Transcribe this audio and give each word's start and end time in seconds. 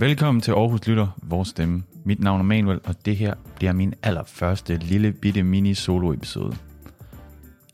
Velkommen 0.00 0.40
til 0.40 0.52
Aarhus 0.52 0.86
Lytter, 0.86 1.06
vores 1.22 1.48
stemme. 1.48 1.82
Mit 2.04 2.20
navn 2.20 2.40
er 2.40 2.44
Manuel, 2.44 2.80
og 2.84 3.04
det 3.04 3.16
her 3.16 3.34
bliver 3.56 3.72
min 3.72 3.94
allerførste 4.02 4.76
lille 4.76 5.12
bitte 5.12 5.42
mini 5.42 5.74
solo 5.74 6.12
episode. 6.12 6.56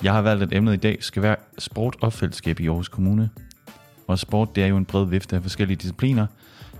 Jeg 0.02 0.12
har 0.12 0.22
valgt, 0.22 0.42
at 0.42 0.52
emnet 0.52 0.74
i 0.74 0.76
dag 0.76 0.96
skal 1.00 1.22
være 1.22 1.36
sport 1.58 1.96
og 2.00 2.12
fællesskab 2.12 2.60
i 2.60 2.66
Aarhus 2.66 2.88
Kommune. 2.88 3.30
Og 4.06 4.18
sport 4.18 4.56
det 4.56 4.64
er 4.64 4.66
jo 4.66 4.76
en 4.76 4.84
bred 4.84 5.06
vifte 5.06 5.36
af 5.36 5.42
forskellige 5.42 5.76
discipliner. 5.76 6.26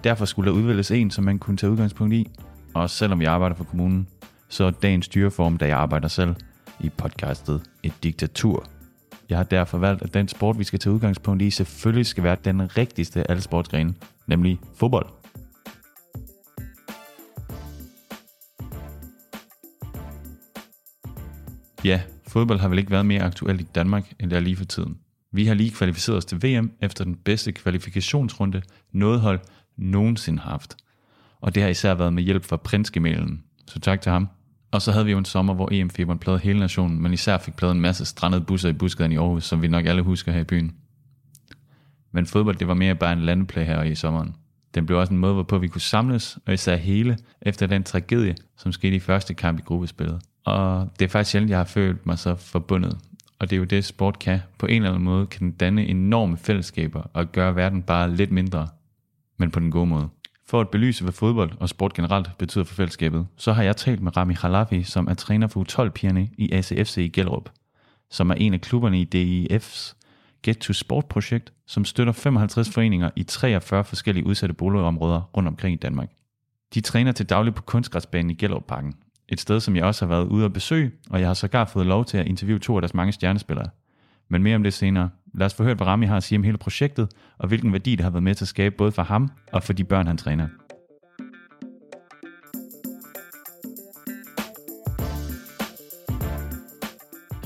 Derfor 0.04 0.25
skulle 0.25 0.50
der 0.50 0.57
udvælges 0.57 0.90
en, 0.90 1.11
som 1.11 1.25
man 1.25 1.39
kunne 1.39 1.57
tage 1.57 1.71
udgangspunkt 1.71 2.14
i. 2.14 2.31
Og 2.75 2.90
selvom 2.90 3.22
jeg 3.22 3.32
arbejder 3.32 3.57
for 3.57 3.64
kommunen, 3.64 4.08
så 4.49 4.64
er 4.64 4.71
dagens 4.71 5.07
styreform, 5.07 5.58
da 5.58 5.67
jeg 5.67 5.79
arbejder 5.79 6.08
selv, 6.08 6.35
i 6.81 6.89
podcastet 6.89 7.63
Et 7.82 7.93
Diktatur. 8.03 8.64
Jeg 9.29 9.39
har 9.39 9.44
derfor 9.44 9.79
valgt, 9.79 10.03
at 10.03 10.14
den 10.14 10.29
sport, 10.29 10.58
vi 10.58 10.64
skal 10.64 10.79
tage 10.79 10.93
udgangspunkt 10.93 11.43
i, 11.43 11.50
selvfølgelig 11.50 12.07
skal 12.07 12.25
være 12.25 12.36
den 12.44 12.76
rigtigste 12.76 13.21
af 13.21 13.26
alle 13.29 13.43
sportsgrene, 13.43 13.94
nemlig 14.26 14.61
fodbold. 14.75 15.15
Ja, 21.86 22.00
fodbold 22.26 22.58
har 22.58 22.68
vel 22.68 22.79
ikke 22.79 22.90
været 22.90 23.07
mere 23.07 23.22
aktuelt 23.22 23.61
i 23.61 23.67
Danmark, 23.75 24.13
end 24.21 24.31
det 24.31 24.36
er 24.36 24.40
lige 24.40 24.57
for 24.57 24.64
tiden. 24.64 24.99
Vi 25.32 25.46
har 25.46 25.54
lige 25.54 25.71
kvalificeret 25.71 26.17
os 26.17 26.25
til 26.25 26.43
VM 26.43 26.72
efter 26.81 27.04
den 27.04 27.14
bedste 27.14 27.53
kvalifikationsrunde, 27.53 28.62
noget 28.93 29.21
hold 29.21 29.40
nogensinde 29.76 30.39
har 30.39 30.50
haft. 30.50 30.76
Og 31.40 31.54
det 31.54 31.62
har 31.62 31.71
især 31.71 31.95
været 31.95 32.12
med 32.12 32.22
hjælp 32.22 32.45
fra 32.45 32.56
prinsgemalen. 32.56 33.42
Så 33.67 33.81
tak 33.81 34.00
til 34.00 34.12
ham. 34.12 34.28
Og 34.70 34.83
så 34.83 34.92
havde 34.92 35.05
vi 35.05 35.11
jo 35.11 35.19
en 35.19 35.25
sommer, 35.25 35.55
hvor 35.55 35.69
EM-feberen 35.72 36.19
plade 36.19 36.39
hele 36.39 36.59
nationen, 36.59 37.03
men 37.03 37.12
især 37.12 37.39
fik 37.39 37.55
pladet 37.55 37.75
en 37.75 37.81
masse 37.81 38.05
strandede 38.05 38.45
busser 38.45 38.69
i 38.69 38.73
buskaden 38.73 39.12
i 39.12 39.17
Aarhus, 39.17 39.45
som 39.45 39.62
vi 39.62 39.69
nok 39.69 39.87
alle 39.87 40.03
husker 40.03 40.33
her 40.33 40.41
i 40.41 40.45
byen. 40.45 40.75
Men 42.12 42.27
fodbold, 42.27 42.57
det 42.57 42.69
var 42.69 42.75
mere 42.75 42.95
bare 42.95 43.12
en 43.12 43.20
landeplay 43.20 43.64
her 43.64 43.83
i 43.83 43.95
sommeren. 43.95 44.34
Den 44.75 44.87
blev 44.87 44.98
også 44.98 45.12
en 45.12 45.19
måde, 45.19 45.34
hvorpå 45.34 45.59
vi 45.59 45.69
kunne 45.69 45.81
samles, 45.81 46.39
og 46.47 46.55
især 46.55 46.77
hele, 46.77 47.19
efter 47.42 47.67
den 47.67 47.83
tragedie, 47.83 48.34
som 48.57 48.73
skete 48.73 48.97
i 48.97 49.01
første 49.01 49.34
kamp 49.34 49.59
i 49.59 49.62
gruppespillet. 49.62 50.23
Og 50.47 50.91
det 50.98 51.05
er 51.05 51.08
faktisk 51.08 51.30
sjældent, 51.30 51.50
jeg 51.50 51.58
har 51.58 51.64
følt 51.64 52.06
mig 52.06 52.19
så 52.19 52.34
forbundet. 52.34 52.98
Og 53.39 53.50
det 53.50 53.56
er 53.56 53.58
jo 53.58 53.64
det, 53.64 53.84
sport 53.84 54.19
kan. 54.19 54.41
På 54.58 54.66
en 54.66 54.75
eller 54.75 54.89
anden 54.89 55.05
måde 55.05 55.27
kan 55.27 55.41
den 55.41 55.52
danne 55.52 55.86
enorme 55.86 56.36
fællesskaber 56.36 57.11
og 57.12 57.33
gøre 57.33 57.56
verden 57.56 57.83
bare 57.83 58.14
lidt 58.14 58.30
mindre, 58.33 58.69
men 59.36 59.50
på 59.50 59.61
den 59.61 59.70
gode 59.70 59.86
måde. 59.86 60.08
For 60.48 60.61
at 60.61 60.69
belyse, 60.69 61.05
hvad 61.05 61.12
fodbold 61.12 61.50
og 61.61 61.69
sport 61.69 61.94
generelt 61.94 62.30
betyder 62.39 62.64
for 62.64 62.74
fællesskabet, 62.74 63.27
så 63.36 63.52
har 63.52 63.62
jeg 63.62 63.77
talt 63.77 64.02
med 64.02 64.17
Rami 64.17 64.34
Khalafi, 64.34 64.83
som 64.83 65.06
er 65.06 65.14
træner 65.14 65.47
for 65.47 65.64
U12-pigerne 65.64 66.28
i 66.39 66.52
ACFC 66.52 66.97
i 66.97 67.08
Gellerup, 67.08 67.50
som 68.11 68.30
er 68.30 68.34
en 68.34 68.55
af 68.55 68.61
klubberne 68.61 69.00
i 69.00 69.08
DIF's 69.14 69.94
Get 70.42 70.58
to 70.58 70.72
Sport-projekt, 70.72 71.52
som 71.67 71.84
støtter 71.84 72.12
55 72.12 72.70
foreninger 72.70 73.11
i 73.17 73.22
43 73.22 73.84
forskellige 73.84 74.27
udsatte 74.27 74.55
boligområder 74.55 75.20
rundt 75.36 75.48
omkring 75.48 75.74
i 75.74 75.78
Danmark. 75.78 76.11
De 76.74 76.80
træner 76.80 77.12
til 77.12 77.28
daglig 77.28 77.55
på 77.55 77.62
kunstgræsbanen 77.62 78.30
i 78.30 78.34
Gellerup 78.34 78.64
Parken, 78.69 78.94
et 79.29 79.41
sted, 79.41 79.61
som 79.61 79.77
jeg 79.77 79.85
også 79.85 80.07
har 80.07 80.15
været 80.15 80.27
ude 80.27 80.45
at 80.45 80.53
besøge, 80.53 80.91
og 81.11 81.21
jeg 81.21 81.29
har 81.29 81.35
sågar 81.35 81.65
fået 81.65 81.87
lov 81.87 82.05
til 82.05 82.19
at 82.19 82.27
interviewe 82.27 82.59
to 82.59 82.77
af 82.77 82.83
deres 82.83 82.95
mange 82.95 83.13
stjernespillere. 83.13 83.67
Men 84.29 84.43
mere 84.43 84.57
om 84.57 84.63
det 84.63 84.75
senere. 84.75 85.11
Lad 85.35 85.47
os 85.47 85.55
få 85.55 85.63
hørt, 85.63 85.77
hvad 85.77 85.87
Rami 85.87 86.07
har 86.07 86.17
at 86.17 86.23
sige 86.23 86.39
om 86.39 86.43
hele 86.43 86.59
projektet, 86.59 87.09
og 87.39 87.49
hvilken 87.49 87.73
værdi 87.73 87.97
det 87.97 88.01
har 88.01 88.11
været 88.11 88.23
med 88.23 88.35
til 88.35 88.45
at 88.45 88.49
skabe 88.49 88.75
både 88.79 88.93
for 88.93 89.03
ham 89.03 89.31
og 89.53 89.63
for 89.63 89.73
de 89.73 89.85
børn, 89.85 90.07
han 90.07 90.17
træner. 90.17 90.49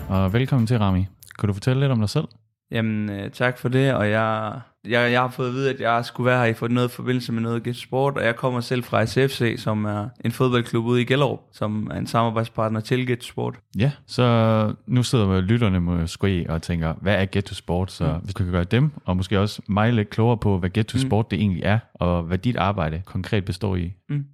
Og 0.09 0.33
velkommen 0.33 0.67
til, 0.67 0.79
Rami. 0.79 1.07
Kan 1.39 1.47
du 1.47 1.53
fortælle 1.53 1.81
lidt 1.81 1.93
om 1.93 1.99
dig 2.01 2.09
selv? 2.09 2.25
Jamen, 2.71 3.11
øh, 3.11 3.31
tak 3.31 3.59
for 3.59 3.69
det, 3.69 3.95
og 3.95 4.11
jeg, 4.11 4.61
jeg, 4.85 5.13
jeg 5.13 5.21
har 5.21 5.29
fået 5.29 5.49
at 5.49 5.55
vide, 5.55 5.71
at 5.71 5.81
jeg 5.81 6.05
skulle 6.05 6.31
være 6.31 6.39
her 6.39 6.51
i 6.51 6.55
for 6.55 6.69
noget 6.69 6.91
forbindelse 6.91 7.33
med 7.33 7.43
noget 7.43 7.77
Sport, 7.77 8.17
og 8.17 8.25
jeg 8.25 8.37
kommer 8.37 8.61
selv 8.61 8.85
fra 8.85 9.07
SFC, 9.07 9.55
som 9.59 9.85
er 9.85 10.09
en 10.25 10.33
fodboldklub 10.33 10.85
ude 10.85 11.03
i 11.03 11.05
Gellerup, 11.05 11.41
som 11.53 11.91
er 11.91 11.99
en 11.99 12.07
samarbejdspartner 12.07 12.81
til 12.81 13.07
Get 13.07 13.25
Sport. 13.25 13.55
Ja, 13.79 13.93
så 14.07 14.75
nu 14.87 15.03
sidder 15.03 15.41
lytterne 15.41 15.81
måske 15.81 16.47
og 16.49 16.63
tænker, 16.63 16.95
hvad 17.01 17.15
er 17.15 17.25
Get 17.25 17.45
to 17.45 17.55
Sport? 17.55 17.93
Så 17.93 18.05
mm. 18.05 18.25
hvis 18.25 18.35
du 18.35 18.45
kan 18.45 18.53
gøre 18.53 18.65
dem, 18.65 18.91
og 19.05 19.17
måske 19.17 19.41
også 19.41 19.63
mig 19.69 19.93
lidt 19.93 20.11
klogere 20.11 20.37
på, 20.37 20.59
hvad 20.59 20.71
Get 20.71 20.87
to 20.87 20.97
mm. 20.97 21.09
Sport 21.09 21.31
det 21.31 21.39
egentlig 21.39 21.63
er, 21.63 21.79
og 21.95 22.23
hvad 22.23 22.39
dit 22.39 22.57
arbejde 22.57 23.03
konkret 23.05 23.45
består 23.45 23.77
i. 23.77 23.93
Mm. 24.09 24.25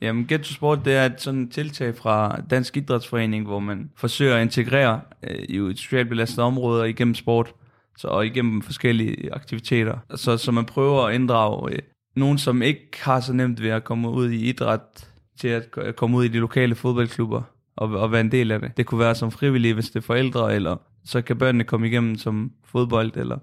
Jamen, 0.00 0.26
Get 0.26 0.40
to 0.40 0.52
Sport, 0.52 0.84
det 0.84 0.96
er 0.96 1.06
et 1.06 1.20
sådan 1.20 1.48
tiltag 1.48 1.96
fra 1.96 2.40
Dansk 2.50 2.76
Idrætsforening, 2.76 3.46
hvor 3.46 3.58
man 3.58 3.90
forsøger 3.96 4.36
at 4.36 4.42
integrere 4.42 5.00
øh, 5.22 5.36
i 5.48 5.56
et 5.56 5.78
socialt 5.78 6.08
belastet 6.08 6.44
områder 6.44 6.84
igennem 6.84 7.14
sport 7.14 7.52
så, 7.98 8.08
og 8.08 8.26
igennem 8.26 8.62
forskellige 8.62 9.34
aktiviteter. 9.34 9.98
Så, 10.14 10.36
så 10.36 10.52
man 10.52 10.64
prøver 10.64 11.02
at 11.02 11.14
inddrage 11.14 11.72
øh, 11.72 11.78
nogen, 12.16 12.38
som 12.38 12.62
ikke 12.62 12.88
har 13.02 13.20
så 13.20 13.32
nemt 13.32 13.62
ved 13.62 13.70
at 13.70 13.84
komme 13.84 14.10
ud 14.10 14.30
i 14.30 14.48
idræt, 14.48 15.08
til 15.40 15.48
at 15.48 15.96
komme 15.96 16.16
ud 16.16 16.24
i 16.24 16.28
de 16.28 16.38
lokale 16.38 16.74
fodboldklubber 16.74 17.42
og, 17.76 17.88
og 17.88 18.12
være 18.12 18.20
en 18.20 18.32
del 18.32 18.50
af 18.50 18.60
det. 18.60 18.76
Det 18.76 18.86
kunne 18.86 19.00
være 19.00 19.14
som 19.14 19.30
frivillige, 19.30 19.74
hvis 19.74 19.90
det 19.90 19.96
er 19.96 20.00
forældre, 20.00 20.54
eller 20.54 20.76
så 21.04 21.22
kan 21.22 21.38
børnene 21.38 21.64
komme 21.64 21.86
igennem 21.86 22.16
som 22.18 22.52
fodbold, 22.64 23.16
eller 23.16 23.38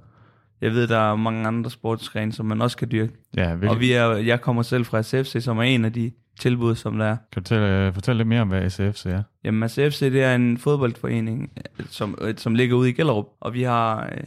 jeg 0.62 0.72
ved, 0.72 0.88
der 0.88 0.98
er 1.12 1.16
mange 1.16 1.48
andre 1.48 1.70
sportsgrene, 1.70 2.32
som 2.32 2.46
man 2.46 2.62
også 2.62 2.78
kan 2.78 2.92
dyrke. 2.92 3.14
Ja, 3.38 3.56
og 3.70 3.80
vi 3.80 3.92
er, 3.92 4.10
jeg 4.10 4.42
kommer 4.42 4.62
selv 4.62 4.86
fra 4.86 5.02
SFC, 5.02 5.44
som 5.44 5.58
er 5.58 5.64
en 5.64 5.86
af 5.86 5.94
de 5.94 6.12
tilbud, 6.40 6.76
som 6.76 6.98
der 6.98 7.06
er. 7.06 7.18
Kan 7.32 7.44
du 7.44 7.50
fortælle, 7.50 7.94
fortælle 7.94 8.18
lidt 8.18 8.28
mere 8.28 8.42
om, 8.42 8.48
hvad 8.48 8.70
SFC 8.70 9.06
er? 9.06 9.24
Jamen, 9.44 9.70
SFC 9.70 10.00
det 10.00 10.24
er 10.24 10.36
en 10.36 10.58
fodboldforening, 10.58 11.52
som, 11.90 12.18
som 12.38 12.56
ligger 12.56 12.76
ude 12.76 12.90
i 12.90 12.94
Gellerup, 12.94 13.26
og 13.40 13.54
vi 13.54 13.64
har 13.64 14.10
øh, 14.12 14.24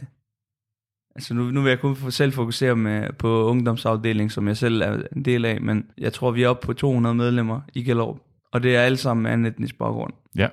Altså 1.17 1.33
nu, 1.33 1.43
nu 1.51 1.61
vil 1.61 1.69
jeg 1.69 1.79
kun 1.79 2.11
selv 2.11 2.33
fokusere 2.33 2.75
med, 2.75 3.13
på 3.13 3.45
ungdomsafdelingen, 3.45 4.29
som 4.29 4.47
jeg 4.47 4.57
selv 4.57 4.81
er 4.81 5.01
en 5.15 5.25
del 5.25 5.45
af, 5.45 5.61
men 5.61 5.85
jeg 5.97 6.13
tror, 6.13 6.31
vi 6.31 6.43
er 6.43 6.49
oppe 6.49 6.65
på 6.65 6.73
200 6.73 7.15
medlemmer 7.15 7.61
i 7.73 7.83
Gellerup. 7.83 8.17
Og 8.51 8.63
det 8.63 8.75
er 8.75 8.81
alle 8.81 8.97
sammen 8.97 9.23
med 9.23 9.33
en 9.33 9.45
etnisk 9.45 9.77
baggrund. 9.77 10.13
Ja, 10.35 10.47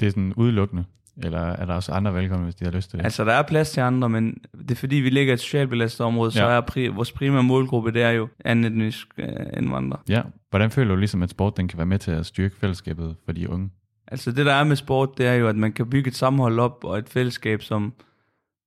det 0.00 0.06
er 0.06 0.10
sådan 0.10 0.32
udelukkende. 0.36 0.84
Eller 1.22 1.38
er 1.38 1.66
der 1.66 1.74
også 1.74 1.92
andre 1.92 2.14
velkomne, 2.14 2.44
hvis 2.44 2.54
de 2.54 2.64
har 2.64 2.72
lyst 2.72 2.90
til 2.90 2.98
det? 2.98 3.04
Altså, 3.04 3.24
der 3.24 3.32
er 3.32 3.42
plads 3.42 3.70
til 3.70 3.80
andre, 3.80 4.08
men 4.08 4.38
det 4.58 4.70
er 4.70 4.74
fordi, 4.74 4.96
vi 4.96 5.10
ligger 5.10 5.32
i 5.32 5.34
et 5.34 5.40
socialt 5.40 5.70
belastet 5.70 6.06
område, 6.06 6.30
ja. 6.34 6.40
så 6.40 6.44
er 6.46 6.60
pri- 6.60 6.94
vores 6.94 7.12
primære 7.12 7.42
målgruppe, 7.42 7.92
det 7.92 8.02
er 8.02 8.10
jo 8.10 8.28
anden 8.44 8.64
etnisk 8.72 9.08
øh, 9.18 9.26
indvandrere. 9.56 10.00
Ja, 10.08 10.22
hvordan 10.50 10.70
føler 10.70 10.94
du 10.94 10.98
ligesom, 10.98 11.22
at 11.22 11.30
sport 11.30 11.56
den 11.56 11.68
kan 11.68 11.76
være 11.76 11.86
med 11.86 11.98
til 11.98 12.10
at 12.10 12.26
styrke 12.26 12.56
fællesskabet 12.56 13.16
for 13.24 13.32
de 13.32 13.50
unge? 13.50 13.70
Altså, 14.06 14.32
det 14.32 14.46
der 14.46 14.52
er 14.52 14.64
med 14.64 14.76
sport, 14.76 15.18
det 15.18 15.26
er 15.26 15.34
jo, 15.34 15.48
at 15.48 15.56
man 15.56 15.72
kan 15.72 15.90
bygge 15.90 16.08
et 16.08 16.16
sammenhold 16.16 16.58
op 16.58 16.84
og 16.84 16.98
et 16.98 17.08
fællesskab, 17.08 17.62
som 17.62 17.92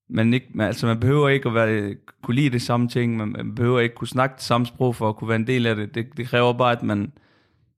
man, 0.09 0.33
ikke, 0.33 0.47
man, 0.53 0.67
altså 0.67 0.85
man 0.85 0.99
behøver 0.99 1.29
ikke 1.29 1.49
at 1.49 1.55
være, 1.55 1.95
kunne 2.23 2.35
lide 2.35 2.49
det 2.49 2.61
samme 2.61 2.87
ting, 2.87 3.17
man, 3.17 3.27
man 3.27 3.55
behøver 3.55 3.79
ikke 3.79 3.95
kunne 3.95 4.07
snakke 4.07 4.35
det 4.35 4.43
samme 4.43 4.67
sprog 4.67 4.95
for 4.95 5.09
at 5.09 5.15
kunne 5.15 5.27
være 5.27 5.35
en 5.35 5.47
del 5.47 5.65
af 5.65 5.75
det. 5.75 5.95
det. 5.95 6.17
Det 6.17 6.27
kræver 6.27 6.53
bare, 6.53 6.71
at 6.71 6.83
man 6.83 7.11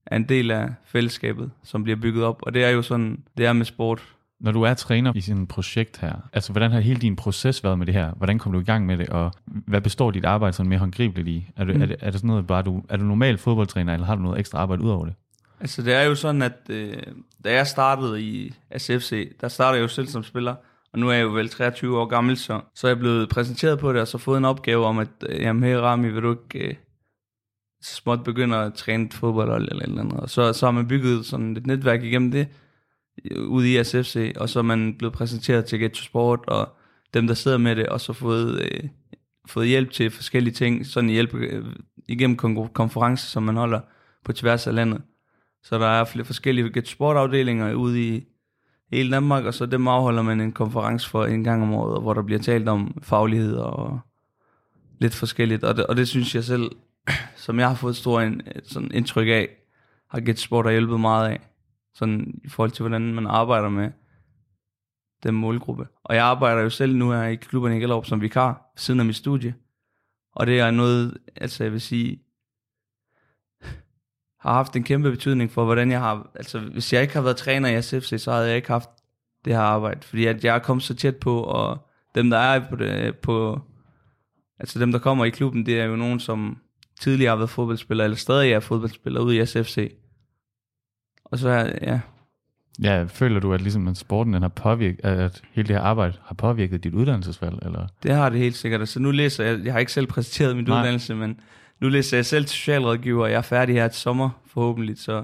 er 0.06 0.16
en 0.16 0.30
del 0.30 0.52
af 0.52 0.70
fællesskabet, 0.86 1.52
som 1.64 1.84
bliver 1.84 1.98
bygget 1.98 2.24
op, 2.24 2.40
og 2.42 2.54
det 2.54 2.64
er 2.64 2.70
jo 2.70 2.82
sådan, 2.82 3.24
det 3.38 3.46
er 3.46 3.54
med 3.54 3.66
sport. 3.66 4.16
Når 4.40 4.52
du 4.52 4.62
er 4.62 4.74
træner 4.74 5.12
i 5.16 5.22
sådan 5.22 5.42
et 5.42 5.48
projekt 5.48 5.98
her, 6.02 6.14
altså 6.34 6.52
hvordan 6.52 6.72
har 6.72 6.80
hele 6.80 7.00
din 7.00 7.16
proces 7.16 7.64
været 7.64 7.78
med 7.78 7.86
det 7.86 7.94
her? 7.94 8.12
Hvordan 8.12 8.40
kom 8.40 8.52
du 8.52 8.60
i 8.60 8.64
gang 8.64 8.86
med 8.86 8.98
det, 8.98 9.10
og 9.10 9.32
hvad 9.46 9.82
består 9.82 10.12
dit 10.12 10.26
arbejde 10.26 10.54
sådan 10.54 10.70
mere 10.70 10.80
håndgribeligt 10.80 11.28
i? 11.28 11.50
Er, 11.56 11.64
det, 11.64 11.76
mm. 11.76 11.82
er, 11.82 11.86
det, 11.86 11.96
er 12.00 12.12
det 12.12 12.20
sådan 12.20 12.28
noget, 12.28 12.48
bare 12.48 12.62
du, 12.62 12.84
er 12.90 12.98
du 12.98 13.04
normal 13.04 13.38
fodboldtræner, 13.38 13.94
eller 13.94 14.06
har 14.06 14.16
du 14.16 14.22
noget 14.22 14.40
ekstra 14.40 14.58
arbejde 14.58 14.84
ud 14.84 14.90
over 14.90 15.06
det? 15.06 15.14
Altså 15.60 15.82
det 15.82 15.94
er 15.94 16.04
jo 16.04 16.16
sådan, 16.16 16.42
at 16.42 16.58
øh, 16.70 16.94
da 17.44 17.54
jeg 17.54 17.68
startede 17.68 18.22
i 18.22 18.54
SFC, 18.78 19.38
der 19.42 19.48
startede 19.48 19.78
jeg 19.78 19.84
jo 19.84 19.88
selv 19.88 20.08
som 20.08 20.24
spiller, 20.24 20.56
og 20.96 21.00
nu 21.00 21.10
er 21.10 21.14
jeg 21.14 21.24
jo 21.24 21.30
vel 21.30 21.50
23 21.50 22.00
år 22.00 22.06
gammel, 22.06 22.38
så, 22.38 22.62
så 22.76 22.88
er 22.88 22.90
jeg 22.90 23.00
blevet 23.00 23.30
præsenteret 23.30 23.80
på 23.80 23.94
det, 23.94 24.02
og 24.02 24.08
så 24.08 24.18
fået 24.18 24.38
en 24.38 24.46
opgave 24.46 24.86
om, 24.86 25.00
at 25.00 25.08
øh, 25.30 25.42
jamen, 25.42 25.64
hey 25.64 25.74
Rami, 25.74 26.10
vil 26.10 26.24
du 26.24 26.32
ikke 26.32 26.68
øh, 26.68 26.76
småt 27.84 28.24
begynde 28.24 28.58
at 28.58 28.74
træne 28.74 29.10
fodbold 29.12 29.50
eller 29.50 29.70
eller, 29.70 29.84
eller 29.84 30.02
andet. 30.02 30.20
Og 30.20 30.30
så, 30.30 30.54
så 30.54 30.66
har 30.66 30.72
man 30.72 30.88
bygget 30.88 31.26
sådan 31.26 31.58
et 31.58 31.68
netværk 31.68 32.04
igennem 32.04 32.32
det, 32.32 32.48
øh, 33.32 33.48
ude 33.48 33.74
i 33.74 33.84
SFC, 33.84 34.34
og 34.40 34.50
så 34.50 34.60
er 34.60 34.64
man 34.64 34.96
blevet 34.98 35.14
præsenteret 35.14 35.66
til 35.66 35.80
Get 35.80 35.92
to 35.92 36.04
Sport, 36.04 36.40
og 36.48 36.70
dem, 37.14 37.28
der 37.28 37.34
sidder 37.34 37.58
med 37.58 37.76
det, 37.76 37.88
og 37.88 38.02
så 38.02 38.14
fået, 38.14 38.62
øh, 38.62 38.90
fået 39.48 39.68
hjælp 39.68 39.92
til 39.92 40.12
forskellige 40.12 40.54
ting, 40.54 40.86
sådan 40.86 41.10
hjælp 41.10 41.34
øh, 41.34 41.66
igennem 42.08 42.38
konferencer, 42.74 43.28
som 43.28 43.44
man 43.44 43.56
holder 43.56 43.80
på 44.26 44.34
tværs 44.34 44.68
af 44.68 44.76
landet. 44.76 45.02
Så 45.64 45.80
der 45.80 45.88
er 45.88 46.04
flere 46.04 46.26
forskellige 46.26 46.70
Get 46.74 46.84
to 46.84 46.92
Sport 46.92 47.18
afdelinger 47.18 47.74
ude 47.74 48.16
i 48.16 48.26
hele 48.96 49.12
Danmark, 49.12 49.46
og 49.46 49.54
så 49.54 49.66
dem 49.66 49.88
afholder 49.88 50.22
man 50.22 50.42
en 50.42 50.52
konference 50.52 51.10
for 51.10 51.26
en 51.26 51.44
gang 51.44 51.64
om 51.64 51.74
året, 51.74 52.02
hvor 52.02 52.14
der 52.14 52.22
bliver 52.22 52.40
talt 52.40 52.70
om 52.70 52.98
faglighed 53.02 53.56
og 53.56 54.00
lidt 55.00 55.16
forskelligt. 55.16 55.64
Og 55.64 55.78
det, 55.78 55.86
og 55.86 55.98
det 55.98 56.08
synes 56.08 56.36
jeg 56.36 56.44
selv, 56.44 56.72
som 57.46 57.60
jeg 57.60 57.68
har 57.68 57.76
fået 57.76 57.96
stor 57.96 58.22
en, 58.22 58.42
sådan 58.64 58.92
indtryk 58.94 59.28
af, 59.28 59.50
har 60.10 60.20
Get 60.20 60.40
Sport 60.40 60.72
hjulpet 60.72 61.00
meget 61.00 61.30
af. 61.30 61.40
Sådan 61.94 62.42
i 62.44 62.50
forhold 62.50 62.72
til, 62.72 62.84
hvordan 62.84 63.14
man 63.14 63.28
arbejder 63.28 63.70
med 63.70 63.92
den 65.24 65.36
målgruppe. 65.36 65.88
Og 66.04 66.16
jeg 66.16 66.26
arbejder 66.26 66.62
jo 66.62 66.70
selv 66.70 66.96
nu 66.96 67.12
her 67.12 67.24
i 67.24 67.36
klubben 67.36 67.74
i 67.74 67.80
Gellerup 67.80 68.06
som 68.06 68.22
vikar, 68.22 68.72
siden 68.76 69.00
af 69.00 69.06
mit 69.06 69.16
studie. 69.16 69.56
Og 70.36 70.48
det 70.48 70.60
er 70.60 70.72
noget, 70.72 71.18
altså 71.36 71.64
jeg 71.64 71.74
vil 71.74 71.82
sige, 71.82 72.25
har 74.46 74.54
haft 74.54 74.76
en 74.76 74.84
kæmpe 74.84 75.12
betydning 75.12 75.52
for, 75.52 75.66
hvordan 75.66 75.92
jeg 75.92 76.00
har... 76.00 76.28
Altså, 76.36 76.60
hvis 76.60 76.94
jeg 76.94 77.02
ikke 77.02 77.14
har 77.14 77.22
været 77.22 77.38
træner 77.38 77.70
i 77.70 77.82
SFC, 77.82 78.14
så 78.22 78.32
havde 78.32 78.48
jeg 78.48 78.56
ikke 78.56 78.68
haft 78.68 78.90
det 79.46 79.54
her 79.54 79.62
arbejde. 79.62 80.00
Fordi 80.04 80.26
at 80.26 80.44
jeg 80.46 80.56
er 80.56 80.60
kommet 80.60 80.84
så 80.84 80.96
tæt 80.96 81.16
på, 81.16 81.40
og 81.44 81.88
dem, 82.16 82.30
der 82.30 82.38
er 82.38 82.70
på 82.70 82.76
det, 82.76 83.16
på... 83.18 83.62
Altså 84.60 84.80
dem, 84.80 84.92
der 84.92 85.00
kommer 85.00 85.26
i 85.26 85.30
klubben, 85.30 85.66
det 85.66 85.80
er 85.82 85.86
jo 85.86 85.96
nogen, 85.96 86.20
som 86.20 86.58
tidligere 87.00 87.30
har 87.30 87.36
været 87.38 87.50
fodboldspiller, 87.50 88.04
eller 88.04 88.18
stadig 88.18 88.52
er 88.52 88.60
fodboldspiller 88.60 89.22
ude 89.22 89.38
i 89.38 89.46
SFC. 89.46 89.94
Og 91.26 91.40
så, 91.40 91.50
er- 91.50 91.72
ja, 91.82 92.00
Ja, 92.84 93.04
føler 93.04 93.40
du, 93.40 93.54
at 93.54 93.62
ligesom 93.62 93.88
at 93.88 93.98
sporten 93.98 94.34
den 94.34 94.42
har 94.42 94.50
påvirket, 94.50 95.06
at 95.06 95.42
hele 95.52 95.68
det 95.68 95.76
her 95.76 95.84
arbejde 95.84 96.14
har 96.26 96.36
påvirket 96.36 96.84
dit 96.84 96.94
uddannelsesvalg? 96.94 97.56
Eller? 97.62 97.88
det 98.04 98.12
har 98.16 98.30
det 98.30 98.40
helt 98.40 98.56
sikkert. 98.56 98.82
Altså 98.82 99.00
nu 99.00 99.12
læser 99.12 99.44
jeg, 99.44 99.60
jeg 99.66 99.74
har 99.74 99.80
ikke 99.80 99.92
selv 99.92 100.08
præsenteret 100.08 100.56
min 100.56 100.66
Nej. 100.66 100.80
uddannelse, 100.80 101.16
men 101.16 101.40
nu 101.82 101.90
læser 101.90 102.18
jeg 102.18 102.26
selv 102.26 102.46
til 102.46 102.58
socialrådgiver, 102.58 103.24
og 103.24 103.32
jeg 103.32 103.38
er 103.38 103.42
færdig 103.42 103.76
her 103.76 103.88
til 103.88 104.02
sommer, 104.02 104.30
forhåbentlig. 104.48 104.98
Så, 104.98 105.24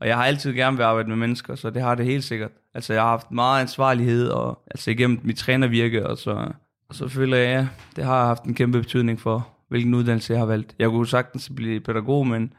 og 0.00 0.08
jeg 0.08 0.16
har 0.16 0.24
altid 0.24 0.52
gerne 0.52 0.76
vil 0.76 0.84
arbejde 0.84 1.08
med 1.08 1.16
mennesker, 1.16 1.54
så 1.54 1.70
det 1.70 1.82
har 1.82 1.94
det 1.94 2.06
helt 2.06 2.24
sikkert. 2.24 2.50
Altså 2.74 2.92
jeg 2.92 3.02
har 3.02 3.08
haft 3.08 3.30
meget 3.30 3.60
ansvarlighed, 3.60 4.28
og 4.28 4.62
altså 4.70 4.90
igennem 4.90 5.20
mit 5.22 5.36
trænervirke, 5.36 6.06
og 6.06 6.18
så, 6.18 6.52
og 6.88 6.94
så 6.94 7.08
føler 7.08 7.36
jeg, 7.36 7.46
ja, 7.46 7.68
det 7.96 8.04
har 8.04 8.26
haft 8.26 8.44
en 8.44 8.54
kæmpe 8.54 8.80
betydning 8.80 9.20
for, 9.20 9.48
hvilken 9.68 9.94
uddannelse 9.94 10.32
jeg 10.32 10.40
har 10.40 10.46
valgt. 10.46 10.74
Jeg 10.78 10.88
kunne 10.88 11.06
sagtens 11.06 11.52
blive 11.56 11.80
pædagog, 11.80 12.26
men 12.26 12.52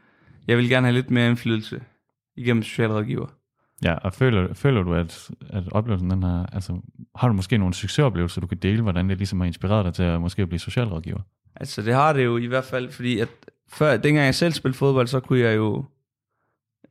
jeg 0.47 0.57
vil 0.57 0.69
gerne 0.69 0.87
have 0.87 0.95
lidt 0.95 1.11
mere 1.11 1.29
indflydelse 1.29 1.81
igennem 2.37 2.63
socialrådgiver. 2.63 3.27
Ja, 3.83 3.93
og 3.93 4.13
føler, 4.13 4.53
føler 4.53 4.83
du, 4.83 4.93
at, 4.93 5.31
at 5.49 5.63
oplevelsen 5.71 6.09
den 6.09 6.23
her, 6.23 6.45
altså 6.53 6.81
har 7.15 7.27
du 7.27 7.33
måske 7.33 7.57
nogle 7.57 7.73
succesoplevelser, 7.73 8.41
du 8.41 8.47
kan 8.47 8.57
dele, 8.57 8.81
hvordan 8.81 9.09
det 9.09 9.17
ligesom 9.17 9.39
har 9.39 9.47
inspireret 9.47 9.85
dig 9.85 9.93
til 9.93 10.03
at 10.03 10.21
måske 10.21 10.47
blive 10.47 10.59
socialrådgiver? 10.59 11.19
Altså 11.59 11.81
det 11.81 11.93
har 11.93 12.13
det 12.13 12.25
jo 12.25 12.37
i 12.37 12.45
hvert 12.45 12.65
fald, 12.65 12.91
fordi 12.91 13.19
at 13.19 13.29
før, 13.67 13.97
dengang 13.97 14.25
jeg 14.25 14.35
selv 14.35 14.53
spillede 14.53 14.77
fodbold, 14.77 15.07
så 15.07 15.19
kunne 15.19 15.39
jeg 15.39 15.55
jo 15.55 15.85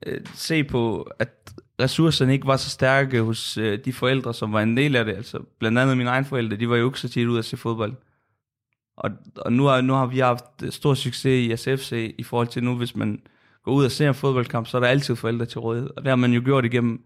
øh, 0.07 0.21
se 0.35 0.65
på, 0.65 1.11
at 1.19 1.55
ressourcerne 1.81 2.33
ikke 2.33 2.47
var 2.47 2.57
så 2.57 2.71
stærke 2.71 3.23
hos 3.23 3.59
øh, 3.59 3.85
de 3.85 3.93
forældre, 3.93 4.35
som 4.35 4.53
var 4.53 4.61
en 4.63 4.77
del 4.77 4.97
af 4.97 5.05
det. 5.05 5.17
Altså 5.17 5.39
blandt 5.59 5.79
andet 5.79 5.97
mine 5.97 6.11
egne 6.11 6.27
forældre, 6.27 6.57
de 6.57 6.69
var 6.69 6.77
jo 6.77 6.87
ikke 6.87 7.01
så 7.01 7.09
tit 7.09 7.27
ude 7.27 7.39
at 7.39 7.45
se 7.45 7.57
fodbold. 7.57 7.95
Og, 8.97 9.11
og 9.37 9.53
nu, 9.53 9.65
har, 9.65 9.81
nu 9.81 9.93
har 9.93 10.07
vi 10.07 10.19
haft 10.19 10.45
øh, 10.63 10.73
stor 10.73 10.95
succes 10.95 11.27
i 11.27 11.57
SFC 11.57 12.15
i 12.19 12.23
forhold 12.23 12.49
til 12.49 12.65
nu, 12.65 12.77
hvis 12.77 12.97
man 12.97 13.23
går 13.63 13.73
ud 13.73 13.85
og 13.85 13.91
ser 13.91 14.09
en 14.09 14.15
fodboldkamp, 14.15 14.67
så 14.67 14.77
er 14.77 14.81
der 14.81 14.89
altid 14.89 15.17
forældre 15.17 15.47
til 15.47 15.61
rådighed. 15.61 15.91
Og 15.97 16.03
det 16.03 16.09
har 16.09 16.17
man 16.17 16.33
jo 16.33 16.43
gjort 16.45 16.65
igennem 16.65 17.05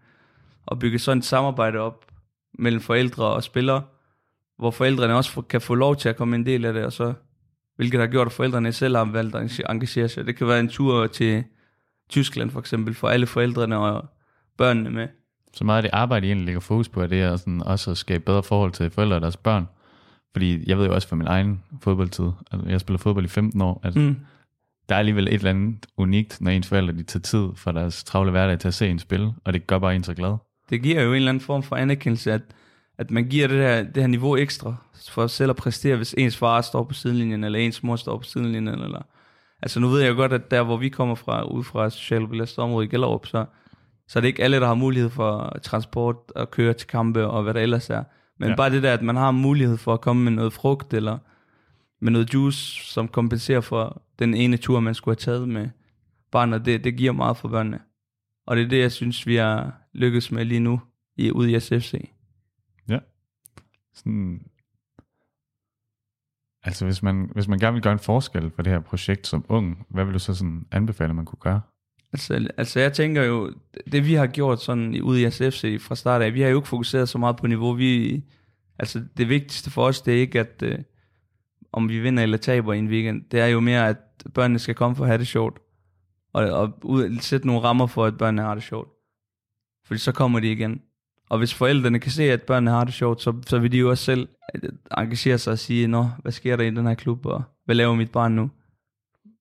at 0.71 0.79
bygge 0.79 0.99
sådan 0.99 1.17
et 1.17 1.25
samarbejde 1.25 1.79
op 1.79 2.05
mellem 2.53 2.81
forældre 2.81 3.25
og 3.25 3.43
spillere, 3.43 3.83
hvor 4.57 4.71
forældrene 4.71 5.15
også 5.15 5.41
kan 5.41 5.61
få 5.61 5.75
lov 5.75 5.95
til 5.95 6.09
at 6.09 6.15
komme 6.15 6.35
en 6.35 6.45
del 6.45 6.65
af 6.65 6.73
det, 6.73 6.85
og 6.85 6.93
så 6.93 7.13
hvilket 7.75 7.99
har 7.99 8.07
gjort, 8.07 8.27
at 8.27 8.33
forældrene 8.33 8.71
selv 8.71 8.95
har 8.95 9.05
valgt 9.05 9.35
at 9.35 9.59
engagere 9.69 10.09
sig. 10.09 10.25
Det 10.25 10.35
kan 10.35 10.47
være 10.47 10.59
en 10.59 10.69
tur 10.69 11.07
til 11.07 11.43
Tyskland 12.09 12.51
for 12.51 12.59
eksempel, 12.59 12.93
for 12.93 13.07
alle 13.09 13.25
forældrene 13.25 13.77
og 13.77 14.05
børnene 14.57 14.89
med. 14.89 15.07
Så 15.53 15.63
meget 15.63 15.77
af 15.77 15.83
det 15.83 15.89
arbejde, 15.93 16.25
I 16.27 16.29
egentlig 16.29 16.45
lægger 16.45 16.59
fokus 16.59 16.89
på, 16.89 17.01
er 17.01 17.07
det 17.07 17.21
er 17.21 17.35
sådan 17.35 17.63
også 17.63 17.91
at 17.91 17.97
skabe 17.97 18.23
bedre 18.23 18.43
forhold 18.43 18.71
til 18.71 18.89
forældre 18.91 19.15
og 19.15 19.21
deres 19.21 19.37
børn. 19.37 19.67
Fordi 20.31 20.69
jeg 20.69 20.77
ved 20.77 20.85
jo 20.85 20.93
også 20.93 21.07
fra 21.07 21.15
min 21.15 21.27
egen 21.27 21.63
fodboldtid, 21.81 22.25
altså 22.51 22.69
jeg 22.69 22.79
spiller 22.79 22.97
fodbold 22.97 23.25
i 23.25 23.27
15 23.27 23.61
år, 23.61 23.79
at 23.83 23.95
Mm. 23.95 24.15
der 24.89 24.95
er 24.95 24.99
alligevel 24.99 25.27
et 25.27 25.33
eller 25.33 25.49
andet 25.49 25.85
unikt, 25.97 26.41
når 26.41 26.51
ens 26.51 26.67
forældre 26.67 26.93
de 26.93 27.03
tager 27.03 27.21
tid 27.21 27.47
fra 27.55 27.71
deres 27.71 28.03
travle 28.03 28.31
hverdag 28.31 28.59
til 28.59 28.67
at 28.67 28.73
se 28.73 28.87
en 28.89 28.99
spil, 28.99 29.31
og 29.43 29.53
det 29.53 29.67
gør 29.67 29.79
bare 29.79 29.95
en 29.95 30.03
så 30.03 30.13
glad. 30.13 30.35
Det 30.69 30.81
giver 30.83 31.01
jo 31.01 31.09
en 31.09 31.15
eller 31.15 31.29
anden 31.29 31.41
form 31.41 31.63
for 31.63 31.75
anerkendelse, 31.75 32.31
at, 32.33 32.41
at 32.97 33.11
man 33.11 33.29
giver 33.29 33.47
det 33.47 33.57
her, 33.57 33.83
det 33.83 34.03
her 34.03 34.07
niveau 34.07 34.37
ekstra 34.37 34.75
for 35.09 35.27
selv 35.27 35.49
at 35.49 35.55
præstere, 35.55 35.95
hvis 35.95 36.15
ens 36.17 36.37
far 36.37 36.61
står 36.61 36.83
på 36.83 36.93
sidelinjen, 36.93 37.43
eller 37.43 37.59
ens 37.59 37.83
mor 37.83 37.95
står 37.95 38.17
på 38.17 38.23
sidelinjen. 38.23 38.67
Eller, 38.67 39.01
altså 39.61 39.79
nu 39.79 39.87
ved 39.87 40.01
jeg 40.01 40.15
godt, 40.15 40.33
at 40.33 40.51
der 40.51 40.63
hvor 40.63 40.77
vi 40.77 40.89
kommer 40.89 41.15
fra, 41.15 41.43
ud 41.43 41.63
fra 41.63 41.85
et 41.85 41.93
socialt 41.93 42.29
belastet 42.29 42.59
område 42.59 42.85
i 42.85 42.89
Gellerup, 42.89 43.27
så, 43.27 43.45
så 44.07 44.19
er 44.19 44.21
det 44.21 44.27
ikke 44.27 44.43
alle, 44.43 44.59
der 44.59 44.67
har 44.67 44.73
mulighed 44.75 45.09
for 45.09 45.57
transport 45.63 46.15
og 46.35 46.51
køre 46.51 46.73
til 46.73 46.87
kampe 46.87 47.27
og 47.27 47.43
hvad 47.43 47.53
der 47.53 47.61
ellers 47.61 47.89
er. 47.89 48.03
Men 48.39 48.47
Ja. 48.47 48.49
ja. 48.49 48.55
bare 48.55 48.69
det 48.69 48.83
der, 48.83 48.93
at 48.93 49.01
man 49.01 49.15
har 49.15 49.31
mulighed 49.31 49.77
for 49.77 49.93
at 49.93 50.01
komme 50.01 50.23
med 50.23 50.31
noget 50.31 50.53
frugt, 50.53 50.93
eller 50.93 51.17
med 52.01 52.11
noget 52.11 52.33
juice, 52.33 52.93
som 52.93 53.07
kompenserer 53.07 53.61
for 53.61 54.01
den 54.19 54.33
ene 54.33 54.57
tur, 54.57 54.79
man 54.79 54.95
skulle 54.95 55.13
have 55.13 55.35
taget 55.35 55.49
med 55.49 55.69
barnet, 56.31 56.65
det, 56.65 56.83
det 56.83 56.97
giver 56.97 57.11
meget 57.11 57.37
for 57.37 57.47
børnene. 57.47 57.79
Og 58.47 58.55
det 58.55 58.65
er 58.65 58.69
det, 58.69 58.79
jeg 58.79 58.91
synes, 58.91 59.27
vi 59.27 59.35
har 59.35 59.73
lykkes 59.93 60.31
med 60.31 60.45
lige 60.45 60.59
nu 60.59 60.81
i, 61.17 61.31
ude 61.31 61.51
i 61.51 61.59
SFC. 61.59 62.09
Sådan, 63.93 64.45
altså 66.63 66.85
hvis 66.85 67.03
man, 67.03 67.29
hvis 67.33 67.47
man 67.47 67.59
gerne 67.59 67.73
vil 67.73 67.83
gøre 67.83 67.93
en 67.93 67.99
forskel 67.99 68.51
for 68.51 68.61
det 68.61 68.73
her 68.73 68.79
projekt 68.79 69.27
som 69.27 69.45
ung, 69.49 69.85
hvad 69.89 70.05
vil 70.05 70.13
du 70.13 70.19
så 70.19 70.33
sådan 70.33 70.65
anbefale, 70.71 71.13
man 71.13 71.25
kunne 71.25 71.39
gøre? 71.39 71.61
Altså, 72.13 72.49
altså 72.57 72.79
jeg 72.79 72.93
tænker 72.93 73.23
jo, 73.23 73.53
det 73.91 74.05
vi 74.05 74.13
har 74.13 74.27
gjort 74.27 74.61
sådan 74.61 75.01
ude 75.01 75.21
i 75.21 75.31
SFC 75.31 75.81
fra 75.81 75.95
start 75.95 76.21
af, 76.21 76.33
vi 76.33 76.41
har 76.41 76.49
jo 76.49 76.57
ikke 76.57 76.67
fokuseret 76.67 77.09
så 77.09 77.17
meget 77.17 77.37
på 77.37 77.47
niveau. 77.47 77.73
Vi, 77.73 78.23
altså 78.79 79.03
det 79.17 79.29
vigtigste 79.29 79.71
for 79.71 79.85
os, 79.85 80.01
det 80.01 80.13
er 80.13 80.19
ikke, 80.19 80.39
at 80.39 80.63
øh, 80.63 80.79
om 81.71 81.89
vi 81.89 81.99
vinder 81.99 82.23
eller 82.23 82.37
taber 82.37 82.73
i 82.73 82.77
en 82.77 82.87
weekend. 82.87 83.23
Det 83.31 83.39
er 83.39 83.45
jo 83.45 83.59
mere, 83.59 83.89
at 83.89 83.97
børnene 84.33 84.59
skal 84.59 84.75
komme 84.75 84.95
for 84.95 85.03
at 85.03 85.07
have 85.07 85.17
det 85.17 85.27
sjovt. 85.27 85.59
Og, 86.33 86.43
og 86.43 86.79
ud, 86.83 87.19
sætte 87.19 87.47
nogle 87.47 87.61
rammer 87.61 87.87
for, 87.87 88.05
at 88.05 88.17
børnene 88.17 88.41
har 88.41 88.55
det 88.55 88.63
sjovt. 88.63 88.89
Fordi 89.85 89.99
så 89.99 90.11
kommer 90.11 90.39
de 90.39 90.51
igen. 90.51 90.81
Og 91.29 91.37
hvis 91.37 91.53
forældrene 91.53 91.99
kan 91.99 92.11
se, 92.11 92.23
at 92.23 92.41
børnene 92.41 92.71
har 92.71 92.83
det 92.83 92.93
sjovt, 92.93 93.21
så, 93.21 93.41
så 93.47 93.59
vil 93.59 93.71
de 93.71 93.77
jo 93.77 93.89
også 93.89 94.03
selv 94.03 94.27
øh, 94.55 94.69
engagere 94.97 95.37
sig 95.37 95.53
og 95.53 95.59
sige, 95.59 95.87
Nå, 95.87 96.09
hvad 96.21 96.31
sker 96.31 96.55
der 96.55 96.63
i 96.63 96.69
den 96.69 96.87
her 96.87 96.93
klub, 96.93 97.25
og 97.25 97.43
hvad 97.65 97.75
laver 97.75 97.95
mit 97.95 98.11
barn 98.11 98.31
nu? 98.31 98.49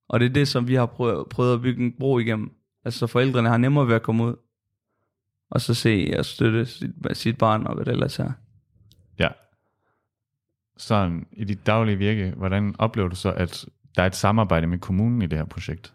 Og 0.09 0.21
det 0.21 0.27
er 0.27 0.33
det, 0.33 0.49
som 0.49 0.69
vi 0.69 0.75
har 0.75 0.87
prøvet, 0.87 1.29
prøvet 1.29 1.55
at 1.55 1.63
bygge 1.63 1.85
en 1.85 1.93
bro 1.99 2.19
igennem. 2.19 2.53
Altså 2.85 3.07
forældrene 3.07 3.49
har 3.49 3.57
nemmere 3.57 3.89
ved 3.89 3.95
at 3.95 4.03
komme 4.03 4.25
ud, 4.25 4.35
og 5.51 5.61
så 5.61 5.75
se 5.75 6.15
og 6.19 6.25
støtte 6.25 6.67
sit, 6.67 6.91
sit 7.13 7.39
barn, 7.39 7.67
og 7.67 7.75
hvad 7.75 7.85
det 7.85 7.93
ellers 7.93 8.19
er. 8.19 8.33
Ja. 9.19 9.29
Sådan 10.77 11.27
i 11.33 11.45
dit 11.45 11.67
daglige 11.67 11.97
virke, 11.97 12.35
hvordan 12.37 12.75
oplever 12.79 13.09
du 13.09 13.17
så, 13.17 13.33
at 13.33 13.67
der 13.97 14.03
er 14.03 14.07
et 14.07 14.17
samarbejde 14.17 14.67
med 14.67 14.79
kommunen 14.79 15.23
i 15.23 15.27
det 15.27 15.39
her 15.39 15.45
projekt? 15.45 15.95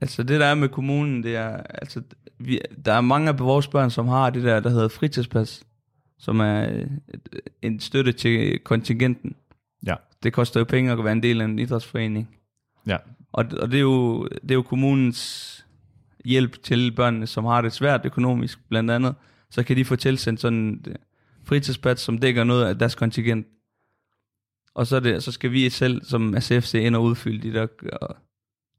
Altså 0.00 0.22
det 0.22 0.40
der 0.40 0.46
er 0.46 0.54
med 0.54 0.68
kommunen, 0.68 1.22
det 1.22 1.36
er, 1.36 1.56
altså, 1.56 2.02
vi, 2.38 2.60
der 2.84 2.92
er 2.92 3.00
mange 3.00 3.28
af 3.28 3.38
vores 3.38 3.68
børn, 3.68 3.90
som 3.90 4.08
har 4.08 4.30
det 4.30 4.42
der, 4.44 4.60
der 4.60 4.70
hedder 4.70 4.88
fritidspas, 4.88 5.64
som 6.18 6.40
er 6.40 6.70
øh, 6.72 6.86
et- 7.14 7.28
en 7.62 7.80
støtte 7.80 8.12
til 8.12 8.58
kontingenten. 8.58 9.36
Ja. 9.86 9.94
Det 10.22 10.32
koster 10.32 10.60
jo 10.60 10.64
penge 10.64 10.92
at 10.92 11.04
være 11.04 11.12
en 11.12 11.22
del 11.22 11.40
af 11.40 11.44
en 11.44 11.58
idrætsforening. 11.58 12.28
Ja, 12.86 12.96
Og, 13.32 13.44
og 13.60 13.70
det, 13.70 13.76
er 13.76 13.80
jo, 13.80 14.24
det 14.24 14.50
er 14.50 14.54
jo 14.54 14.62
kommunens 14.62 15.54
hjælp 16.24 16.62
til 16.62 16.92
børnene, 16.92 17.26
som 17.26 17.44
har 17.44 17.60
det 17.60 17.72
svært 17.72 18.00
økonomisk, 18.04 18.58
blandt 18.68 18.90
andet. 18.90 19.14
Så 19.50 19.62
kan 19.62 19.76
de 19.76 19.84
få 19.84 19.96
tilsendt 19.96 20.40
sådan 20.40 20.74
et 20.74 20.86
øh, 20.88 20.94
fritidspas, 21.44 22.00
som 22.00 22.18
dækker 22.18 22.44
noget 22.44 22.64
af 22.64 22.78
deres 22.78 22.94
kontingent. 22.94 23.46
Og 24.74 24.86
så, 24.86 24.96
er 24.96 25.00
det, 25.00 25.22
så 25.22 25.32
skal 25.32 25.52
vi 25.52 25.70
selv 25.70 26.04
som 26.04 26.34
ACFC 26.34 26.74
ind 26.74 26.96
og 26.96 27.02
udfylde 27.04 27.48
de 27.48 27.54
der... 27.58 27.66
Og, 28.02 28.16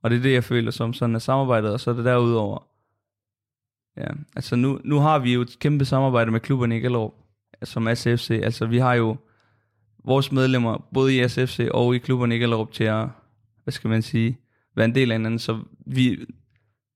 og 0.01 0.09
det 0.09 0.17
er 0.17 0.21
det, 0.21 0.33
jeg 0.33 0.43
føler 0.43 0.71
som 0.71 0.93
sådan 0.93 1.15
er 1.15 1.19
samarbejdet, 1.19 1.73
og 1.73 1.79
så 1.79 1.89
er 1.89 1.95
det 1.95 2.05
derudover. 2.05 2.67
Ja, 3.97 4.07
altså 4.35 4.55
nu, 4.55 4.79
nu 4.83 4.99
har 4.99 5.19
vi 5.19 5.33
jo 5.33 5.41
et 5.41 5.59
kæmpe 5.59 5.85
samarbejde 5.85 6.31
med 6.31 6.39
klubberne 6.39 6.77
i 6.77 6.79
Gellerup, 6.79 7.13
som 7.63 7.95
SFC. 7.95 8.39
Altså 8.43 8.65
vi 8.65 8.77
har 8.77 8.93
jo 8.93 9.17
vores 10.03 10.31
medlemmer, 10.31 10.87
både 10.93 11.17
i 11.17 11.27
SFC 11.27 11.67
og 11.71 11.95
i 11.95 11.97
klubberne 11.97 12.35
i 12.35 12.39
Gellerup, 12.39 12.71
til 12.71 12.83
at, 12.83 13.07
hvad 13.63 13.71
skal 13.71 13.89
man 13.89 14.01
sige, 14.01 14.37
være 14.75 14.85
en 14.85 14.95
del 14.95 15.11
af 15.11 15.17
hinanden. 15.17 15.39
Så 15.39 15.59
vi, 15.85 16.25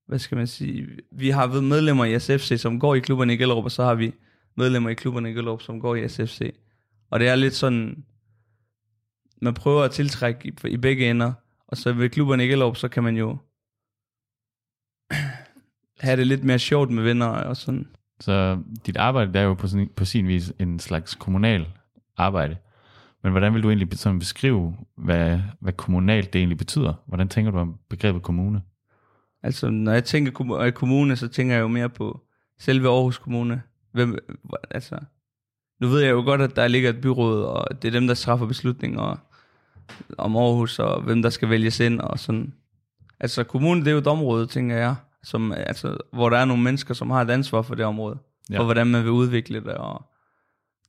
hvad 0.06 0.18
skal 0.18 0.36
man 0.36 0.46
sige, 0.46 0.88
vi 1.12 1.30
har 1.30 1.46
ved 1.46 1.60
medlemmer 1.60 2.04
i 2.04 2.18
SFC, 2.18 2.60
som 2.60 2.80
går 2.80 2.94
i 2.94 3.00
klubberne 3.00 3.34
i 3.34 3.36
Gellerup, 3.36 3.64
og 3.64 3.70
så 3.72 3.84
har 3.84 3.94
vi 3.94 4.12
medlemmer 4.56 4.90
i 4.90 4.94
klubberne 4.94 5.30
i 5.30 5.34
Gellerup, 5.34 5.62
som 5.62 5.80
går 5.80 5.94
i 5.94 6.08
SFC. 6.08 6.54
Og 7.10 7.20
det 7.20 7.28
er 7.28 7.34
lidt 7.34 7.54
sådan, 7.54 8.04
man 9.42 9.54
prøver 9.54 9.82
at 9.82 9.90
tiltrække 9.90 10.48
i, 10.48 10.68
i 10.68 10.76
begge 10.76 11.10
ender, 11.10 11.32
og 11.74 11.78
så 11.78 11.92
ved 11.92 12.08
klubberne 12.08 12.44
i 12.44 12.48
Gellerup, 12.48 12.76
så 12.76 12.88
kan 12.88 13.02
man 13.02 13.16
jo 13.16 13.36
have 16.00 16.16
det 16.16 16.26
lidt 16.26 16.44
mere 16.44 16.58
sjovt 16.58 16.90
med 16.90 17.02
venner 17.02 17.26
og 17.26 17.56
sådan. 17.56 17.86
så 18.20 18.62
dit 18.86 18.96
arbejde 18.96 19.32
det 19.32 19.40
er 19.40 19.44
jo 19.44 19.54
på, 19.54 19.68
sin, 19.68 19.88
på 19.96 20.04
sin 20.04 20.28
vis 20.28 20.52
en 20.58 20.78
slags 20.78 21.14
kommunal 21.14 21.66
arbejde. 22.16 22.56
Men 23.22 23.32
hvordan 23.32 23.54
vil 23.54 23.62
du 23.62 23.68
egentlig 23.68 23.98
sådan 23.98 24.18
beskrive, 24.18 24.76
hvad, 24.96 25.40
hvad 25.60 25.72
kommunalt 25.72 26.32
det 26.32 26.38
egentlig 26.38 26.58
betyder? 26.58 26.94
Hvordan 27.06 27.28
tænker 27.28 27.50
du 27.50 27.58
om 27.58 27.78
begrebet 27.90 28.22
kommune? 28.22 28.62
Altså, 29.42 29.70
når 29.70 29.92
jeg 29.92 30.04
tænker 30.04 30.32
kommu- 30.40 30.70
kommune, 30.70 31.16
så 31.16 31.28
tænker 31.28 31.54
jeg 31.54 31.62
jo 31.62 31.68
mere 31.68 31.88
på 31.88 32.20
selve 32.58 32.88
Aarhus 32.88 33.18
Kommune. 33.18 33.62
Hvem, 33.92 34.18
altså, 34.70 34.98
nu 35.80 35.88
ved 35.88 36.00
jeg 36.00 36.10
jo 36.10 36.22
godt, 36.22 36.40
at 36.40 36.56
der 36.56 36.68
ligger 36.68 36.90
et 36.90 37.00
byråd, 37.00 37.44
og 37.44 37.82
det 37.82 37.88
er 37.88 37.92
dem, 37.92 38.06
der 38.06 38.14
træffer 38.14 38.46
beslutninger 38.46 39.16
om 40.18 40.36
Aarhus, 40.36 40.78
og 40.78 41.02
hvem 41.02 41.22
der 41.22 41.30
skal 41.30 41.50
vælges 41.50 41.80
ind, 41.80 42.00
og 42.00 42.18
sådan. 42.18 42.54
Altså, 43.20 43.44
kommunen, 43.44 43.80
det 43.82 43.88
er 43.88 43.92
jo 43.92 43.98
et 43.98 44.06
område, 44.06 44.46
tænker 44.46 44.76
jeg, 44.76 44.94
som, 45.22 45.52
altså, 45.52 45.96
hvor 46.12 46.30
der 46.30 46.38
er 46.38 46.44
nogle 46.44 46.62
mennesker, 46.62 46.94
som 46.94 47.10
har 47.10 47.22
et 47.22 47.30
ansvar 47.30 47.62
for 47.62 47.74
det 47.74 47.84
område, 47.84 48.18
Ja. 48.50 48.58
og 48.58 48.64
hvordan 48.64 48.86
man 48.86 49.02
vil 49.02 49.10
udvikle 49.10 49.60
det, 49.60 49.74
og 49.74 50.04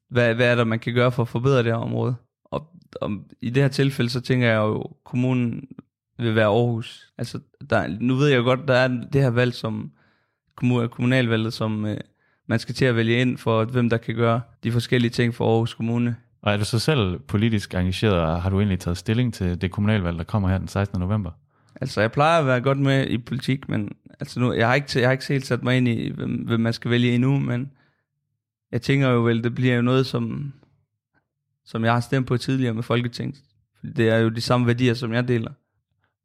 hvad, 0.10 0.36
hvad 0.36 0.52
er 0.52 0.56
der, 0.56 0.64
man 0.64 0.80
kan 0.80 0.94
gøre 0.94 1.12
for 1.12 1.22
at 1.22 1.28
forbedre 1.28 1.58
det 1.58 1.66
her 1.66 1.76
område. 1.76 2.16
Og, 2.46 2.68
og 3.02 3.12
i 3.42 3.50
det 3.50 3.64
her 3.64 3.68
tilfælde, 3.68 4.10
så 4.10 4.22
tænker 4.22 4.48
jeg 4.48 4.58
jo, 4.58 4.84
kommunen 5.06 5.68
vil 6.18 6.36
være 6.36 6.46
Aarhus. 6.46 7.14
Altså, 7.18 7.40
der, 7.70 7.88
nu 8.00 8.16
ved 8.16 8.28
jeg 8.28 8.44
godt, 8.44 8.60
der 8.68 8.74
er 8.74 8.88
det 8.88 9.22
her 9.22 9.30
valg, 9.30 9.54
som 9.54 9.92
kommu- 10.64 10.88
kommunalvalget, 10.88 11.54
som 11.54 11.86
øh, 11.86 11.98
man 12.48 12.60
skal 12.60 12.76
til 12.76 12.86
at 12.86 12.96
vælge 12.96 13.22
ind 13.22 13.38
for, 13.38 13.66
hvem 13.66 13.90
der 13.90 13.98
kan 13.98 14.16
gøre 14.16 14.42
de 14.64 14.72
forskellige 14.72 15.12
ting 15.12 15.34
for 15.36 15.52
Aarhus 15.52 15.74
Kommune. 15.74 16.16
Og 16.46 16.54
er 16.54 16.58
du 16.58 16.66
så 16.66 16.80
selv 16.80 17.20
politisk 17.20 17.74
engageret, 17.74 18.14
og 18.14 18.42
har 18.42 18.50
du 18.50 18.60
egentlig 18.60 18.80
taget 18.80 18.98
stilling 18.98 19.34
til 19.34 19.62
det 19.62 19.72
kommunalvalg, 19.72 20.18
der 20.18 20.24
kommer 20.24 20.50
her 20.50 20.58
den 20.58 20.68
16. 20.68 21.00
november? 21.00 21.32
Altså, 21.82 22.02
jeg 22.02 22.12
plejer 22.12 22.40
at 22.40 22.46
være 22.46 22.62
godt 22.62 22.78
med 22.78 23.08
i 23.08 23.18
politik, 23.18 23.70
men 23.70 23.92
altså 24.20 24.40
nu, 24.40 24.54
jeg 24.54 24.68
har 24.68 24.76
ikke, 24.76 24.88
jeg 24.96 25.08
har 25.08 25.12
ikke 25.12 25.28
helt 25.28 25.46
sat 25.46 25.64
mig 25.64 25.78
ind 25.78 25.88
i, 25.88 26.12
hvem, 26.12 26.32
hvem 26.32 26.60
man 26.60 26.74
skal 26.74 26.92
vælge 26.92 27.16
endnu, 27.16 27.40
men 27.40 27.72
jeg 28.72 28.82
tænker 28.82 29.10
jo 29.10 29.22
vel, 29.22 29.44
det 29.44 29.56
bliver 29.56 29.76
jo 29.76 29.82
noget, 29.82 30.06
som, 30.06 30.54
som 31.66 31.84
jeg 31.84 31.94
har 31.94 32.00
stemt 32.00 32.28
på 32.28 32.38
tidligere 32.38 32.74
med 32.74 32.84
Folketinget. 32.84 33.42
Det 33.96 34.10
er 34.10 34.18
jo 34.18 34.30
de 34.30 34.42
samme 34.42 34.68
værdier, 34.68 34.94
som 34.94 35.14
jeg 35.14 35.28
deler. 35.28 35.52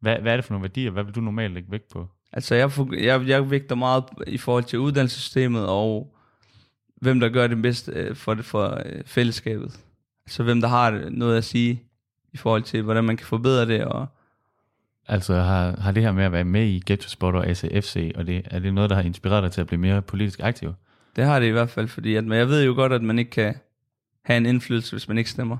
Hvad, 0.00 0.16
hvad 0.16 0.32
er 0.32 0.36
det 0.36 0.44
for 0.44 0.52
nogle 0.54 0.62
værdier? 0.62 0.90
Hvad 0.90 1.04
vil 1.04 1.14
du 1.14 1.20
normalt 1.20 1.54
lægge 1.54 1.70
vægt 1.70 1.88
på? 1.92 2.08
Altså, 2.32 2.54
jeg, 2.54 2.70
jeg, 2.92 3.28
jeg 3.28 3.50
vægter 3.50 3.74
meget 3.74 4.04
i 4.26 4.38
forhold 4.38 4.64
til 4.64 4.78
uddannelsessystemet, 4.78 5.66
og 5.66 6.16
hvem 7.00 7.20
der 7.20 7.28
gør 7.28 7.46
det 7.46 7.62
bedst 7.62 7.90
øh, 7.92 8.16
for, 8.16 8.34
det, 8.34 8.44
for 8.44 8.82
øh, 8.86 9.04
fællesskabet. 9.04 9.80
Altså, 10.30 10.42
hvem 10.42 10.60
der 10.60 10.68
har 10.68 11.10
noget 11.10 11.36
at 11.36 11.44
sige 11.44 11.82
i 12.32 12.36
forhold 12.36 12.62
til, 12.62 12.82
hvordan 12.82 13.04
man 13.04 13.16
kan 13.16 13.26
forbedre 13.26 13.66
det, 13.66 13.84
og 13.84 14.06
Altså 15.08 15.34
har, 15.34 15.80
har 15.80 15.92
det 15.92 16.02
her 16.02 16.12
med 16.12 16.24
at 16.24 16.32
være 16.32 16.44
med 16.44 16.66
i 16.66 16.82
Ghetto 16.86 17.08
Sport 17.08 17.34
og 17.34 17.46
ACFC, 17.46 18.12
og 18.14 18.26
det, 18.26 18.42
er 18.50 18.58
det 18.58 18.74
noget, 18.74 18.90
der 18.90 18.96
har 18.96 19.02
inspireret 19.02 19.42
dig 19.42 19.52
til 19.52 19.60
at 19.60 19.66
blive 19.66 19.80
mere 19.80 20.02
politisk 20.02 20.40
aktiv? 20.40 20.74
det 21.16 21.24
har 21.24 21.40
det 21.40 21.46
i 21.46 21.50
hvert 21.50 21.70
fald, 21.70 21.88
fordi 21.88 22.14
at, 22.14 22.24
men 22.24 22.38
jeg 22.38 22.48
ved 22.48 22.64
jo 22.64 22.74
godt, 22.74 22.92
at 22.92 23.02
man 23.02 23.18
ikke 23.18 23.30
kan 23.30 23.54
have 24.24 24.36
en 24.36 24.46
indflydelse, 24.46 24.92
hvis 24.92 25.08
man 25.08 25.18
ikke 25.18 25.30
stemmer. 25.30 25.56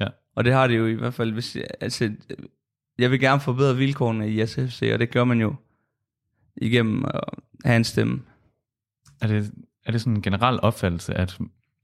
Ja. 0.00 0.06
Og 0.34 0.44
det 0.44 0.52
har 0.52 0.66
det 0.66 0.78
jo 0.78 0.86
i 0.86 0.92
hvert 0.92 1.14
fald, 1.14 1.32
hvis, 1.32 1.56
altså, 1.80 2.12
jeg 2.98 3.10
vil 3.10 3.20
gerne 3.20 3.40
forbedre 3.40 3.76
vilkårene 3.76 4.30
i 4.30 4.46
SFC, 4.46 4.90
og 4.92 4.98
det 4.98 5.10
gør 5.10 5.24
man 5.24 5.40
jo 5.40 5.54
igennem 6.56 7.04
at 7.04 7.20
have 7.64 7.76
en 7.76 7.84
stemme. 7.84 8.22
Er 9.20 9.26
det, 9.26 9.52
er 9.84 9.92
det 9.92 10.00
sådan 10.00 10.16
en 10.16 10.22
generel 10.22 10.60
opfattelse, 10.62 11.14
at, 11.14 11.38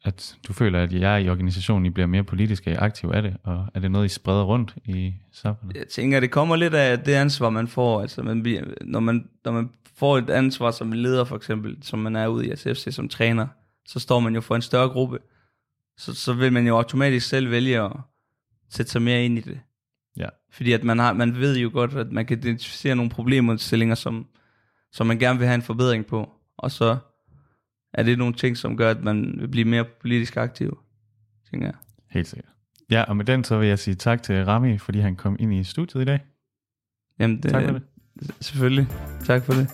at 0.06 0.36
du 0.48 0.52
føler, 0.52 0.82
at 0.82 0.92
jeg 0.92 1.22
i 1.22 1.28
organisationen 1.28 1.86
I 1.86 1.90
bliver 1.90 2.06
mere 2.06 2.24
politisk 2.24 2.66
aktiv 2.66 3.08
af 3.08 3.22
det, 3.22 3.36
og 3.42 3.66
er 3.74 3.80
det 3.80 3.90
noget, 3.90 4.06
I 4.06 4.08
spreder 4.08 4.42
rundt 4.42 4.74
i 4.84 5.14
samfundet? 5.32 5.76
Jeg 5.76 5.88
tænker, 5.88 6.20
det 6.20 6.30
kommer 6.30 6.56
lidt 6.56 6.74
af 6.74 6.98
det 6.98 7.12
ansvar, 7.12 7.50
man 7.50 7.68
får. 7.68 8.00
Altså, 8.00 8.22
man 8.22 8.42
bliver, 8.42 8.62
når, 8.80 9.00
man, 9.00 9.28
når 9.44 9.52
man 9.52 9.70
får 9.96 10.18
et 10.18 10.30
ansvar 10.30 10.70
som 10.70 10.92
en 10.92 10.98
leder, 10.98 11.24
for 11.24 11.36
eksempel, 11.36 11.78
som 11.82 11.98
man 11.98 12.16
er 12.16 12.26
ude 12.26 12.46
i 12.46 12.56
SFC 12.56 12.94
som 12.94 13.08
træner, 13.08 13.46
så 13.86 13.98
står 13.98 14.20
man 14.20 14.34
jo 14.34 14.40
for 14.40 14.56
en 14.56 14.62
større 14.62 14.88
gruppe. 14.88 15.18
Så, 15.98 16.14
så 16.14 16.32
vil 16.32 16.52
man 16.52 16.66
jo 16.66 16.76
automatisk 16.76 17.28
selv 17.28 17.50
vælge 17.50 17.82
at 17.82 17.92
sætte 18.70 18.92
sig 18.92 19.02
mere 19.02 19.24
ind 19.24 19.38
i 19.38 19.40
det. 19.40 19.60
Ja. 20.16 20.28
Fordi 20.52 20.72
at 20.72 20.84
man, 20.84 20.98
har, 20.98 21.12
man 21.12 21.36
ved 21.36 21.56
jo 21.56 21.70
godt, 21.72 21.94
at 21.94 22.12
man 22.12 22.26
kan 22.26 22.38
identificere 22.38 22.96
nogle 22.96 23.10
problemstillinger, 23.10 23.94
som, 23.94 24.26
som 24.92 25.06
man 25.06 25.18
gerne 25.18 25.38
vil 25.38 25.46
have 25.46 25.54
en 25.54 25.62
forbedring 25.62 26.06
på. 26.06 26.30
Og 26.58 26.70
så 26.70 26.96
er 27.96 28.02
det 28.02 28.18
nogle 28.18 28.34
ting, 28.34 28.56
som 28.56 28.76
gør, 28.76 28.90
at 28.90 29.04
man 29.04 29.34
vil 29.38 29.48
blive 29.48 29.64
mere 29.64 29.84
politisk 30.00 30.36
aktiv, 30.36 30.78
tænker 31.50 31.66
jeg. 31.66 31.74
Helt 32.10 32.28
sikkert. 32.28 32.52
Ja, 32.90 33.02
og 33.02 33.16
med 33.16 33.24
den 33.24 33.44
så 33.44 33.58
vil 33.58 33.68
jeg 33.68 33.78
sige 33.78 33.94
tak 33.94 34.22
til 34.22 34.44
Rami, 34.44 34.78
fordi 34.78 34.98
han 34.98 35.16
kom 35.16 35.36
ind 35.38 35.54
i 35.54 35.64
studiet 35.64 36.02
i 36.02 36.04
dag. 36.04 36.20
Jamen, 37.18 37.42
det, 37.42 37.50
Tak 37.50 37.64
for 37.64 37.72
det. 37.72 37.82
Selvfølgelig. 38.40 38.86
Tak 39.24 39.42
for 39.42 39.52
det. 39.52 39.68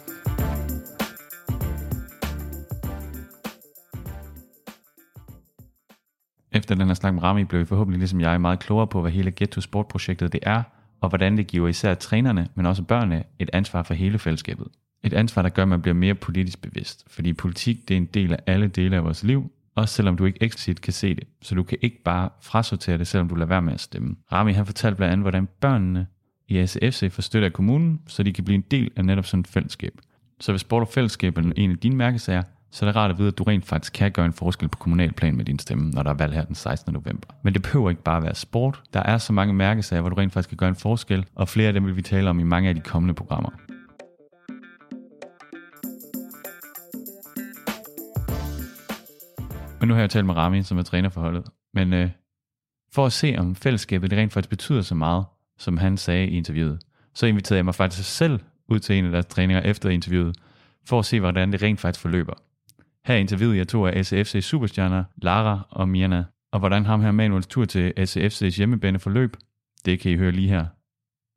Efter 6.52 6.74
den 6.74 6.86
her 6.86 6.94
snak 6.94 7.14
med 7.14 7.22
Rami 7.22 7.44
blev 7.44 7.60
vi 7.60 7.66
forhåbentlig 7.66 7.98
ligesom 7.98 8.20
jeg 8.20 8.40
meget 8.40 8.58
klogere 8.60 8.86
på, 8.86 9.00
hvad 9.00 9.10
hele 9.10 9.30
Get 9.30 9.50
to 9.50 9.60
Sport-projektet 9.60 10.32
det 10.32 10.40
er, 10.42 10.62
og 11.00 11.08
hvordan 11.08 11.36
det 11.36 11.46
giver 11.46 11.68
især 11.68 11.94
trænerne, 11.94 12.48
men 12.54 12.66
også 12.66 12.82
børnene, 12.82 13.24
et 13.38 13.50
ansvar 13.52 13.82
for 13.82 13.94
hele 13.94 14.18
fællesskabet. 14.18 14.68
Et 15.04 15.12
ansvar, 15.12 15.42
der 15.42 15.48
gør, 15.48 15.62
at 15.62 15.68
man 15.68 15.82
bliver 15.82 15.94
mere 15.94 16.14
politisk 16.14 16.62
bevidst, 16.62 17.04
fordi 17.06 17.32
politik 17.32 17.88
det 17.88 17.94
er 17.94 17.98
en 17.98 18.04
del 18.04 18.32
af 18.32 18.38
alle 18.46 18.68
dele 18.68 18.96
af 18.96 19.04
vores 19.04 19.24
liv, 19.24 19.52
også 19.74 19.94
selvom 19.94 20.16
du 20.16 20.24
ikke 20.24 20.42
eksplicit 20.42 20.80
kan 20.80 20.92
se 20.92 21.14
det, 21.14 21.24
så 21.42 21.54
du 21.54 21.62
kan 21.62 21.78
ikke 21.80 22.02
bare 22.02 22.28
frasortere 22.40 22.98
det, 22.98 23.06
selvom 23.06 23.28
du 23.28 23.34
lader 23.34 23.48
være 23.48 23.62
med 23.62 23.72
at 23.72 23.80
stemme. 23.80 24.16
Rami 24.32 24.52
han 24.52 24.66
fortalte 24.66 24.96
blandt 24.96 25.12
andet, 25.12 25.24
hvordan 25.24 25.48
børnene 25.60 26.06
i 26.48 26.66
SFC 26.66 27.12
får 27.12 27.22
støtte 27.22 27.46
af 27.46 27.52
kommunen, 27.52 28.00
så 28.06 28.22
de 28.22 28.32
kan 28.32 28.44
blive 28.44 28.54
en 28.54 28.64
del 28.70 28.90
af 28.96 29.04
netop 29.04 29.26
sådan 29.26 29.40
et 29.40 29.46
fællesskab. 29.46 29.92
Så 30.40 30.52
hvis 30.52 30.60
sport 30.60 30.82
og 30.82 30.88
fællesskab 30.88 31.38
er 31.38 31.42
en 31.56 31.70
af 31.70 31.78
dine 31.78 31.96
mærkesager, 31.96 32.42
så 32.70 32.84
er 32.84 32.88
det 32.88 32.96
rart 32.96 33.10
at 33.10 33.18
vide, 33.18 33.28
at 33.28 33.38
du 33.38 33.42
rent 33.42 33.66
faktisk 33.66 33.92
kan 33.92 34.12
gøre 34.12 34.26
en 34.26 34.32
forskel 34.32 34.68
på 34.68 34.78
kommunalplan 34.78 35.36
med 35.36 35.44
din 35.44 35.58
stemme, 35.58 35.90
når 35.90 36.02
der 36.02 36.10
er 36.10 36.14
valg 36.14 36.34
her 36.34 36.44
den 36.44 36.54
16. 36.54 36.92
november. 36.92 37.28
Men 37.42 37.54
det 37.54 37.62
behøver 37.62 37.90
ikke 37.90 38.02
bare 38.02 38.22
være 38.22 38.34
sport. 38.34 38.82
Der 38.94 39.02
er 39.02 39.18
så 39.18 39.32
mange 39.32 39.54
mærkesager, 39.54 40.00
hvor 40.00 40.10
du 40.10 40.16
rent 40.16 40.32
faktisk 40.32 40.48
kan 40.48 40.56
gøre 40.56 40.68
en 40.68 40.76
forskel, 40.76 41.24
og 41.34 41.48
flere 41.48 41.68
af 41.68 41.74
dem 41.74 41.86
vil 41.86 41.96
vi 41.96 42.02
tale 42.02 42.30
om 42.30 42.38
i 42.40 42.42
mange 42.42 42.68
af 42.68 42.74
de 42.74 42.80
kommende 42.80 43.14
programmer. 43.14 43.50
Men 49.82 49.88
nu 49.88 49.94
har 49.94 50.00
jeg 50.00 50.10
talt 50.10 50.26
med 50.26 50.34
Rami, 50.34 50.62
som 50.62 50.78
er 50.78 50.82
træner 50.82 51.08
for 51.08 51.20
holdet. 51.20 51.44
Men 51.74 51.92
øh, 51.92 52.10
for 52.92 53.06
at 53.06 53.12
se, 53.12 53.34
om 53.38 53.54
fællesskabet 53.54 54.12
rent 54.12 54.32
faktisk 54.32 54.50
betyder 54.50 54.82
så 54.82 54.94
meget, 54.94 55.24
som 55.58 55.76
han 55.76 55.96
sagde 55.96 56.26
i 56.26 56.36
interviewet, 56.36 56.78
så 57.14 57.26
inviterede 57.26 57.56
jeg 57.56 57.64
mig 57.64 57.74
faktisk 57.74 58.16
selv 58.16 58.40
ud 58.68 58.78
til 58.78 58.98
en 58.98 59.04
af 59.04 59.10
deres 59.10 59.26
træninger 59.26 59.62
efter 59.62 59.90
interviewet, 59.90 60.36
for 60.88 60.98
at 60.98 61.04
se, 61.04 61.20
hvordan 61.20 61.52
det 61.52 61.62
rent 61.62 61.80
faktisk 61.80 62.00
forløber. 62.00 62.34
Her 63.04 63.14
interviewede 63.14 63.58
jeg 63.58 63.68
to 63.68 63.86
af 63.86 64.06
SFC 64.06 64.44
superstjerner, 64.44 65.04
Lara 65.22 65.66
og 65.70 65.88
Mirna, 65.88 66.24
og 66.52 66.58
hvordan 66.58 66.86
ham 66.86 67.00
her 67.00 67.10
Manuels 67.10 67.46
tur 67.46 67.64
til 67.64 67.92
SFC's 67.98 68.56
hjemmebane 68.56 68.98
forløb, 68.98 69.36
det 69.84 70.00
kan 70.00 70.12
I 70.12 70.16
høre 70.16 70.32
lige 70.32 70.48
her. 70.48 70.66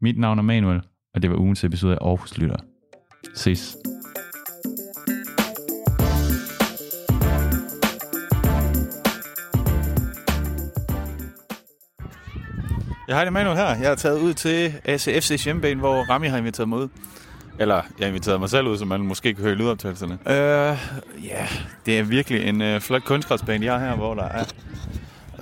Mit 0.02 0.20
navn 0.20 0.40
er 0.40 0.44
Manuel, 0.44 0.82
og 1.14 1.22
det 1.22 1.32
var 1.32 1.38
ugens 1.38 1.64
episode 1.64 1.94
af 1.94 2.06
Aarhus 2.06 2.38
Lytter. 2.38 2.58
Ses. 3.34 3.78
Ja, 13.08 13.14
hej, 13.14 13.24
det 13.24 13.34
Manuel 13.34 13.58
her. 13.58 13.66
Jeg 13.66 13.92
er 13.92 13.96
taget 13.96 14.20
ud 14.20 14.34
til 14.34 14.74
ACFC's 14.88 15.44
hjemmebane, 15.44 15.80
hvor 15.80 16.04
Rami 16.10 16.28
har 16.28 16.38
inviteret 16.38 16.70
mig 16.70 16.80
ud. 16.80 16.88
Eller, 17.60 17.76
jeg 17.76 17.84
har 18.00 18.08
inviteret 18.08 18.40
mig 18.40 18.50
selv 18.50 18.68
ud, 18.68 18.78
så 18.78 18.86
man 18.86 19.02
måske 19.02 19.34
kan 19.34 19.44
høre 19.44 19.56
lydoptagelserne. 19.56 20.18
Øh, 20.26 20.36
ja, 20.36 20.78
yeah, 21.26 21.48
det 21.86 22.00
er 22.00 22.04
virkelig 22.04 22.48
en 22.48 22.62
øh, 22.62 22.82
flot 22.82 23.04
kunstgræsbane, 23.04 23.66
jeg 23.66 23.80
har 23.80 23.88
her, 23.88 23.96
hvor 23.96 24.14
der 24.14 24.24
er 24.24 24.44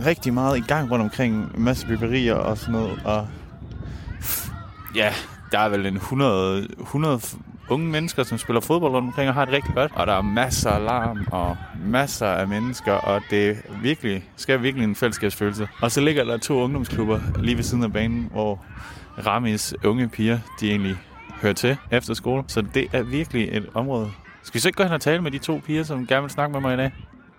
rigtig 0.06 0.34
meget 0.34 0.58
i 0.58 0.62
gang 0.62 0.92
rundt 0.92 1.04
omkring. 1.04 1.36
En 1.36 1.64
masse 1.64 1.88
byggerier 1.88 2.34
og 2.34 2.58
sådan 2.58 2.72
noget. 2.72 3.00
Og 3.06 3.28
ja, 4.96 5.14
der 5.52 5.60
er 5.60 5.70
vel 5.70 5.86
en 5.86 5.96
100, 5.96 6.68
100 6.80 7.20
unge 7.70 7.88
mennesker, 7.88 8.24
som 8.24 8.38
spiller 8.38 8.62
fodbold 8.62 8.92
rundt 8.94 9.08
omkring 9.08 9.30
og 9.30 9.34
har 9.34 9.46
det 9.46 9.54
rigtig 9.54 9.76
godt. 9.76 9.92
Og 9.96 10.08
der 10.08 10.14
er 10.14 10.22
masser 10.22 10.70
af 10.70 10.84
larm 10.84 11.28
og 11.32 11.58
masser 11.86 12.28
af 12.28 12.48
mennesker, 12.48 12.94
og 12.94 13.22
det 13.30 13.58
virkelig, 13.82 14.30
skal 14.36 14.62
virkelig 14.62 14.84
en 14.84 14.96
fællesskabsfølelse. 14.96 15.68
Og 15.82 15.92
så 15.92 16.02
ligger 16.02 16.24
der 16.24 16.38
to 16.38 16.54
ungdomsklubber 16.62 17.20
lige 17.40 17.58
ved 17.58 17.64
siden 17.64 17.84
af 17.84 17.94
banen, 17.94 18.30
hvor 18.32 18.66
Ramis 19.26 19.76
unge 19.86 20.10
piger, 20.10 20.40
de 20.60 20.70
egentlig 20.70 20.98
hører 21.42 21.54
til 21.54 21.78
efter 21.92 22.14
skole. 22.14 22.44
Så 22.48 22.62
det 22.62 22.88
er 22.94 23.04
virkelig 23.04 23.50
et 23.52 23.70
område. 23.74 24.12
Skal 24.44 24.54
vi 24.54 24.60
så 24.60 24.70
ikke 24.70 24.78
gå 24.78 24.84
hen 24.84 24.92
og 24.94 25.02
tale 25.02 25.22
med 25.22 25.32
de 25.32 25.38
to 25.38 25.62
piger, 25.66 25.84
som 25.84 26.08
gerne 26.08 26.22
vil 26.22 26.32
snakke 26.32 26.54
med 26.54 26.62
mig 26.62 26.74
i 26.74 26.78
dag? 26.78 26.92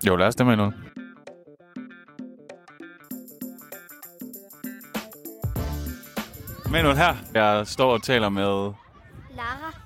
Jo, 0.06 0.16
lad 0.16 0.26
os 0.26 0.34
det 0.34 0.46
med 0.46 0.56
noget. 0.56 0.74
Manuel 6.70 6.96
her. 6.96 7.14
Jeg 7.34 7.66
står 7.66 7.92
og 7.92 8.02
taler 8.02 8.28
med... 8.28 8.72
Lara. 9.36 9.83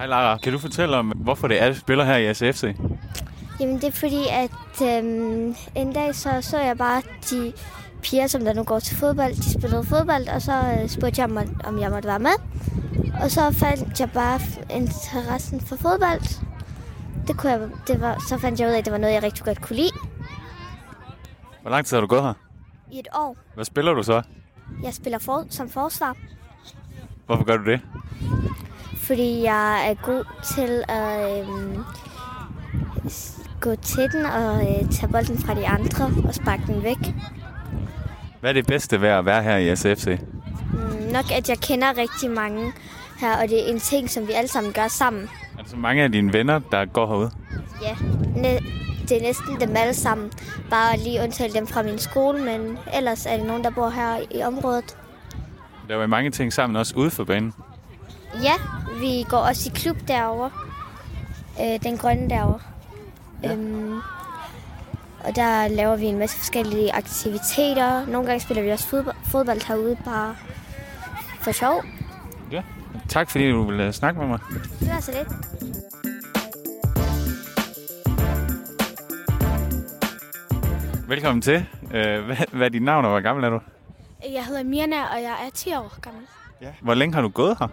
Hej 0.00 0.06
Lara. 0.06 0.38
Kan 0.38 0.52
du 0.52 0.58
fortælle 0.58 0.96
om, 0.96 1.08
hvorfor 1.08 1.48
det 1.48 1.62
er, 1.62 1.68
du 1.68 1.74
spiller 1.74 2.04
her 2.04 2.16
i 2.16 2.26
ACFC? 2.26 2.76
Jamen 3.60 3.74
det 3.74 3.84
er 3.84 3.90
fordi, 3.90 4.22
at 4.30 4.82
øhm, 4.98 5.54
en 5.74 5.92
dag 5.92 6.14
så, 6.14 6.40
så 6.40 6.58
jeg 6.58 6.78
bare 6.78 7.02
de 7.30 7.52
piger, 8.02 8.26
som 8.26 8.44
der 8.44 8.54
nu 8.54 8.62
går 8.64 8.78
til 8.78 8.96
fodbold, 8.96 9.34
de 9.34 9.52
spillede 9.60 9.84
fodbold, 9.84 10.28
og 10.28 10.42
så 10.42 10.52
øh, 10.52 10.88
spurgte 10.88 11.20
jeg, 11.20 11.30
mig, 11.30 11.48
om 11.64 11.78
jeg 11.78 11.90
måtte 11.90 12.08
være 12.08 12.18
med. 12.18 12.30
Og 13.22 13.30
så 13.30 13.52
fandt 13.52 14.00
jeg 14.00 14.10
bare 14.10 14.40
interessen 14.70 15.60
for 15.60 15.76
fodbold. 15.76 16.44
Det 17.26 17.36
kunne 17.36 17.52
jeg, 17.52 17.60
det 17.86 18.00
var, 18.00 18.24
så 18.28 18.38
fandt 18.38 18.60
jeg 18.60 18.68
ud 18.68 18.72
af, 18.72 18.78
at 18.78 18.84
det 18.84 18.92
var 18.92 18.98
noget, 18.98 19.14
jeg 19.14 19.22
rigtig 19.22 19.44
godt 19.44 19.60
kunne 19.60 19.76
lide 19.76 19.92
Hvor 21.62 21.70
lang 21.70 21.86
tid 21.86 21.96
har 21.96 22.00
du 22.00 22.06
gået 22.06 22.22
her? 22.22 22.34
i 22.92 22.98
et 22.98 23.08
år. 23.14 23.36
Hvad 23.54 23.64
spiller 23.64 23.92
du 23.94 24.02
så? 24.02 24.22
Jeg 24.82 24.94
spiller 24.94 25.18
for, 25.18 25.44
som 25.50 25.68
forsvar, 25.68 26.16
Hvorfor 27.26 27.44
gør 27.44 27.56
du 27.56 27.64
det? 27.64 27.80
Fordi 29.10 29.42
jeg 29.42 29.90
er 29.90 29.94
god 29.94 30.24
til 30.44 30.82
at 30.88 31.46
s- 33.12 33.38
gå 33.60 33.74
til 33.74 34.12
den 34.12 34.26
og 34.26 34.60
øh, 34.62 34.90
tage 34.90 35.12
bolden 35.12 35.38
fra 35.38 35.54
de 35.54 35.66
andre 35.66 36.10
og 36.28 36.34
sparke 36.34 36.62
den 36.66 36.82
væk. 36.82 37.14
Hvad 38.40 38.50
er 38.50 38.54
det 38.54 38.66
bedste 38.66 39.00
ved 39.00 39.08
at 39.08 39.24
være 39.24 39.42
her 39.42 39.56
i 39.56 39.68
ACFC? 39.68 40.06
Mm, 40.72 41.12
nok, 41.12 41.24
at 41.32 41.48
jeg 41.48 41.58
kender 41.58 41.98
rigtig 41.98 42.30
mange 42.30 42.72
her, 43.20 43.36
og 43.42 43.48
det 43.48 43.66
er 43.68 43.72
en 43.72 43.80
ting, 43.80 44.10
som 44.10 44.26
vi 44.28 44.32
alle 44.32 44.48
sammen 44.48 44.72
gør 44.72 44.88
sammen. 44.88 45.22
Er 45.58 45.62
der 45.62 45.68
så 45.68 45.76
mange 45.76 46.02
af 46.02 46.12
dine 46.12 46.32
venner, 46.32 46.58
der 46.72 46.84
går 46.84 47.06
herude? 47.06 47.30
Ja, 47.82 47.96
det 49.08 49.16
er 49.18 49.22
næsten 49.22 49.60
dem 49.60 49.76
alle 49.76 49.94
sammen. 49.94 50.32
Bare 50.70 50.96
lige 50.98 51.22
undtale 51.22 51.52
dem 51.52 51.66
fra 51.66 51.82
min 51.82 51.98
skole, 51.98 52.44
men 52.44 52.78
ellers 52.94 53.26
er 53.26 53.36
det 53.36 53.46
nogen, 53.46 53.64
der 53.64 53.70
bor 53.70 53.88
her 53.90 54.16
i 54.30 54.42
området. 54.42 54.96
Der 55.88 55.96
var 55.96 56.06
mange 56.06 56.30
ting 56.30 56.52
sammen, 56.52 56.76
også 56.76 56.94
ude 56.96 57.10
for 57.10 57.24
banen. 57.24 57.54
Ja, 58.42 58.52
vi 59.00 59.24
går 59.28 59.36
også 59.36 59.70
i 59.70 59.72
klub 59.74 59.96
derovre. 60.08 60.50
Øh, 61.60 61.82
den 61.82 61.98
grønne 61.98 62.30
derovre. 62.30 62.60
Ja. 63.42 63.52
Øhm, 63.52 64.00
og 65.24 65.36
der 65.36 65.68
laver 65.68 65.96
vi 65.96 66.04
en 66.04 66.18
masse 66.18 66.36
forskellige 66.36 66.92
aktiviteter. 66.92 68.06
Nogle 68.06 68.26
gange 68.26 68.40
spiller 68.40 68.62
vi 68.62 68.70
også 68.70 68.88
fodbold, 68.88 69.16
fodbold 69.24 69.66
herude, 69.68 69.96
bare 70.04 70.36
for 71.40 71.52
sjov. 71.52 71.84
Ja. 72.52 72.62
Tak 73.08 73.30
fordi 73.30 73.50
du 73.50 73.62
ville 73.62 73.92
snakke 73.92 74.20
med 74.20 74.28
mig. 74.28 74.38
Det 74.80 74.88
var 74.88 75.00
så 75.00 75.12
lidt. 75.12 75.28
Velkommen 81.08 81.42
til. 81.42 81.66
Øh, 81.94 82.24
hvad, 82.26 82.36
hvad 82.52 82.66
er 82.66 82.68
dit 82.68 82.82
navn, 82.82 83.04
og 83.04 83.10
hvor 83.10 83.20
gammel 83.20 83.44
er 83.44 83.50
du? 83.50 83.60
Jeg 84.32 84.44
hedder 84.44 84.62
Mirna, 84.62 85.02
og 85.02 85.22
jeg 85.22 85.32
er 85.46 85.50
10 85.54 85.74
år 85.74 86.00
gammel. 86.00 86.22
Ja. 86.62 86.68
Hvor 86.80 86.94
længe 86.94 87.14
har 87.14 87.22
du 87.22 87.28
gået 87.28 87.56
her? 87.58 87.66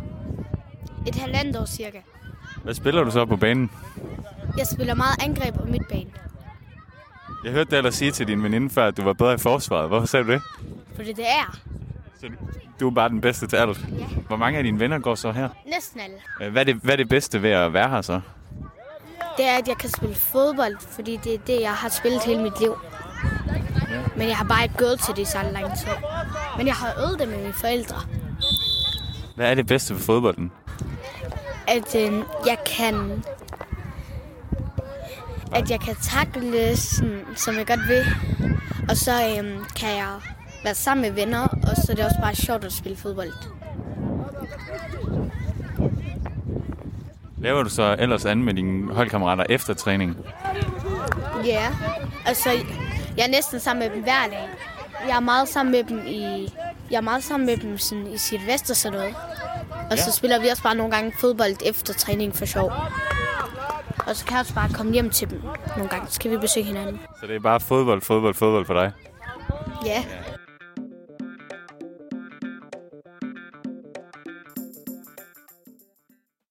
Et 1.08 1.16
halvandet 1.16 1.56
år 1.62 1.66
cirka. 1.66 1.98
Hvad 2.64 2.74
spiller 2.74 3.04
du 3.04 3.12
så 3.12 3.26
på 3.26 3.36
banen? 3.36 3.72
Jeg 4.58 4.68
spiller 4.68 4.94
meget 4.94 5.24
angreb 5.24 5.56
på 5.56 5.66
midtbanen. 5.66 6.12
Jeg 7.44 7.52
hørte 7.52 7.72
dig 7.72 7.78
ellers 7.78 7.96
sige 7.96 8.12
til 8.12 8.28
din 8.28 8.44
veninde 8.44 8.70
før, 8.70 8.88
at 8.88 8.98
du 8.98 9.04
var 9.04 9.14
bedre 9.14 9.34
i 9.34 9.38
forsvaret. 9.38 9.88
Hvorfor 9.88 10.08
sagde 10.08 10.26
du 10.26 10.32
det? 10.32 10.42
Fordi 10.96 11.14
det 11.14 11.26
er 11.30 11.58
Så 12.22 12.28
du 12.80 12.88
er 12.90 12.94
bare 12.94 13.10
den 13.10 13.22
bedste 13.22 13.48
til 13.48 13.56
alt. 13.56 13.80
Ja. 14.00 14.06
Hvor 14.28 14.36
mange 14.36 14.58
af 14.58 14.64
dine 14.64 14.80
venner 14.80 15.00
går 15.00 15.16
så 15.16 15.32
her? 15.32 15.50
næsten 15.66 16.00
alle. 16.00 16.16
Øh, 16.42 16.52
Hvad 16.52 16.62
er, 16.62 16.66
det, 16.66 16.76
hvad 16.76 16.94
er 16.94 16.98
det 16.98 17.10
bedste 17.10 17.42
ved 17.42 17.50
at 17.50 17.74
være 17.74 17.90
her 17.90 18.02
så? 18.02 18.22
Det 19.38 19.46
er, 19.46 19.58
at 19.58 19.68
jeg 19.68 19.78
kan 19.78 19.90
spille 19.90 20.16
fodbold, 20.16 20.78
fordi 20.80 21.20
det 21.24 21.34
er 21.34 21.38
det, 21.38 21.62
jeg 21.62 21.74
har 21.74 21.90
spillet 21.90 22.24
hele 22.24 22.44
mit 22.44 22.60
liv. 22.60 22.76
Men 24.16 24.28
jeg 24.28 24.38
har 24.38 24.44
bare 24.46 24.64
ikke 24.64 24.76
gået 24.78 25.00
til 25.00 25.16
det 25.16 25.22
i 25.22 25.26
så 25.26 25.38
lang 25.54 25.66
tid. 25.78 25.88
Men 26.58 26.68
jeg 26.68 26.76
har 26.76 26.94
øvet 27.00 27.20
det 27.20 27.28
med 27.28 27.38
mine 27.38 27.54
forældre. 27.54 27.98
Hvad 29.36 29.52
er 29.52 29.56
det 29.56 29.68
bedste 29.68 29.94
ved 29.94 30.02
fodbolden? 30.02 30.52
At 31.68 31.96
øh, 31.96 32.24
jeg 32.46 32.58
kan... 32.66 33.24
At 35.56 35.72
jeg 35.72 35.80
kan 35.80 35.96
takle, 35.96 36.78
sådan, 36.78 37.26
som 37.36 37.56
jeg 37.56 37.68
godt 37.68 37.88
vil. 37.88 38.06
Og 38.90 38.98
så 38.98 39.12
øh, 39.12 39.66
kan 39.76 39.90
jeg 39.90 40.14
være 40.64 40.76
sammen 40.76 41.02
med 41.02 41.12
venner, 41.12 41.48
og 41.48 41.76
så 41.76 41.92
er 41.92 41.96
det 41.96 42.06
også 42.06 42.18
bare 42.22 42.36
sjovt 42.36 42.66
at 42.66 42.74
spille 42.74 42.98
fodbold. 42.98 43.32
Laver 47.38 47.64
du 47.64 47.70
så 47.70 47.96
ellers 48.00 48.26
andet 48.26 48.46
med 48.46 48.54
dine 48.54 48.94
holdkammerater 48.94 49.44
efter 49.50 49.74
træning? 49.74 50.18
Ja, 51.46 51.54
yeah. 51.54 52.28
altså 52.28 52.50
jeg 53.18 53.26
er 53.26 53.30
næsten 53.30 53.60
sammen 53.60 53.88
med 53.88 53.96
dem 53.96 54.04
hver 54.04 54.28
dag. 54.30 54.50
Jeg 55.08 55.16
er 55.16 55.20
meget 55.20 55.48
sammen 55.48 55.72
med 55.72 55.84
dem 55.84 56.08
i, 56.08 56.54
jeg 56.92 56.98
er 56.98 57.02
meget 57.02 57.24
sammen 57.24 57.46
med 57.46 57.58
dem 57.58 57.78
sådan, 57.78 58.08
i 58.08 58.18
sit 58.18 58.48
vest 58.48 58.70
og 58.70 58.76
sådan 58.76 59.00
noget. 59.00 59.16
Og 59.92 59.98
så 59.98 60.04
Ja. 60.08 60.12
spiller 60.12 60.40
vi 60.42 60.48
også 60.48 60.64
bare 60.64 60.76
nogle 60.76 60.92
gange 60.96 61.14
fodbold 61.20 61.56
efter 61.66 61.94
træning 61.94 62.36
for 62.36 62.46
sjov. 62.46 62.72
Og 64.08 64.16
så 64.16 64.26
kan 64.26 64.32
jeg 64.34 64.40
også 64.40 64.54
bare 64.54 64.70
komme 64.74 64.94
hjem 64.94 65.10
til 65.10 65.30
dem 65.30 65.42
nogle 65.78 65.90
gange. 65.90 66.08
Så 66.10 66.20
kan 66.20 66.32
vi 66.32 66.38
besøge 66.38 66.66
hinanden. 66.66 67.00
Så 67.20 67.28
det 67.28 67.36
er 67.36 67.40
bare 67.40 67.60
fodbold, 67.60 68.02
fodbold, 68.02 68.34
fodbold 68.36 68.66
for 68.66 68.74
dig? 68.74 68.92
Ja, 69.86 70.04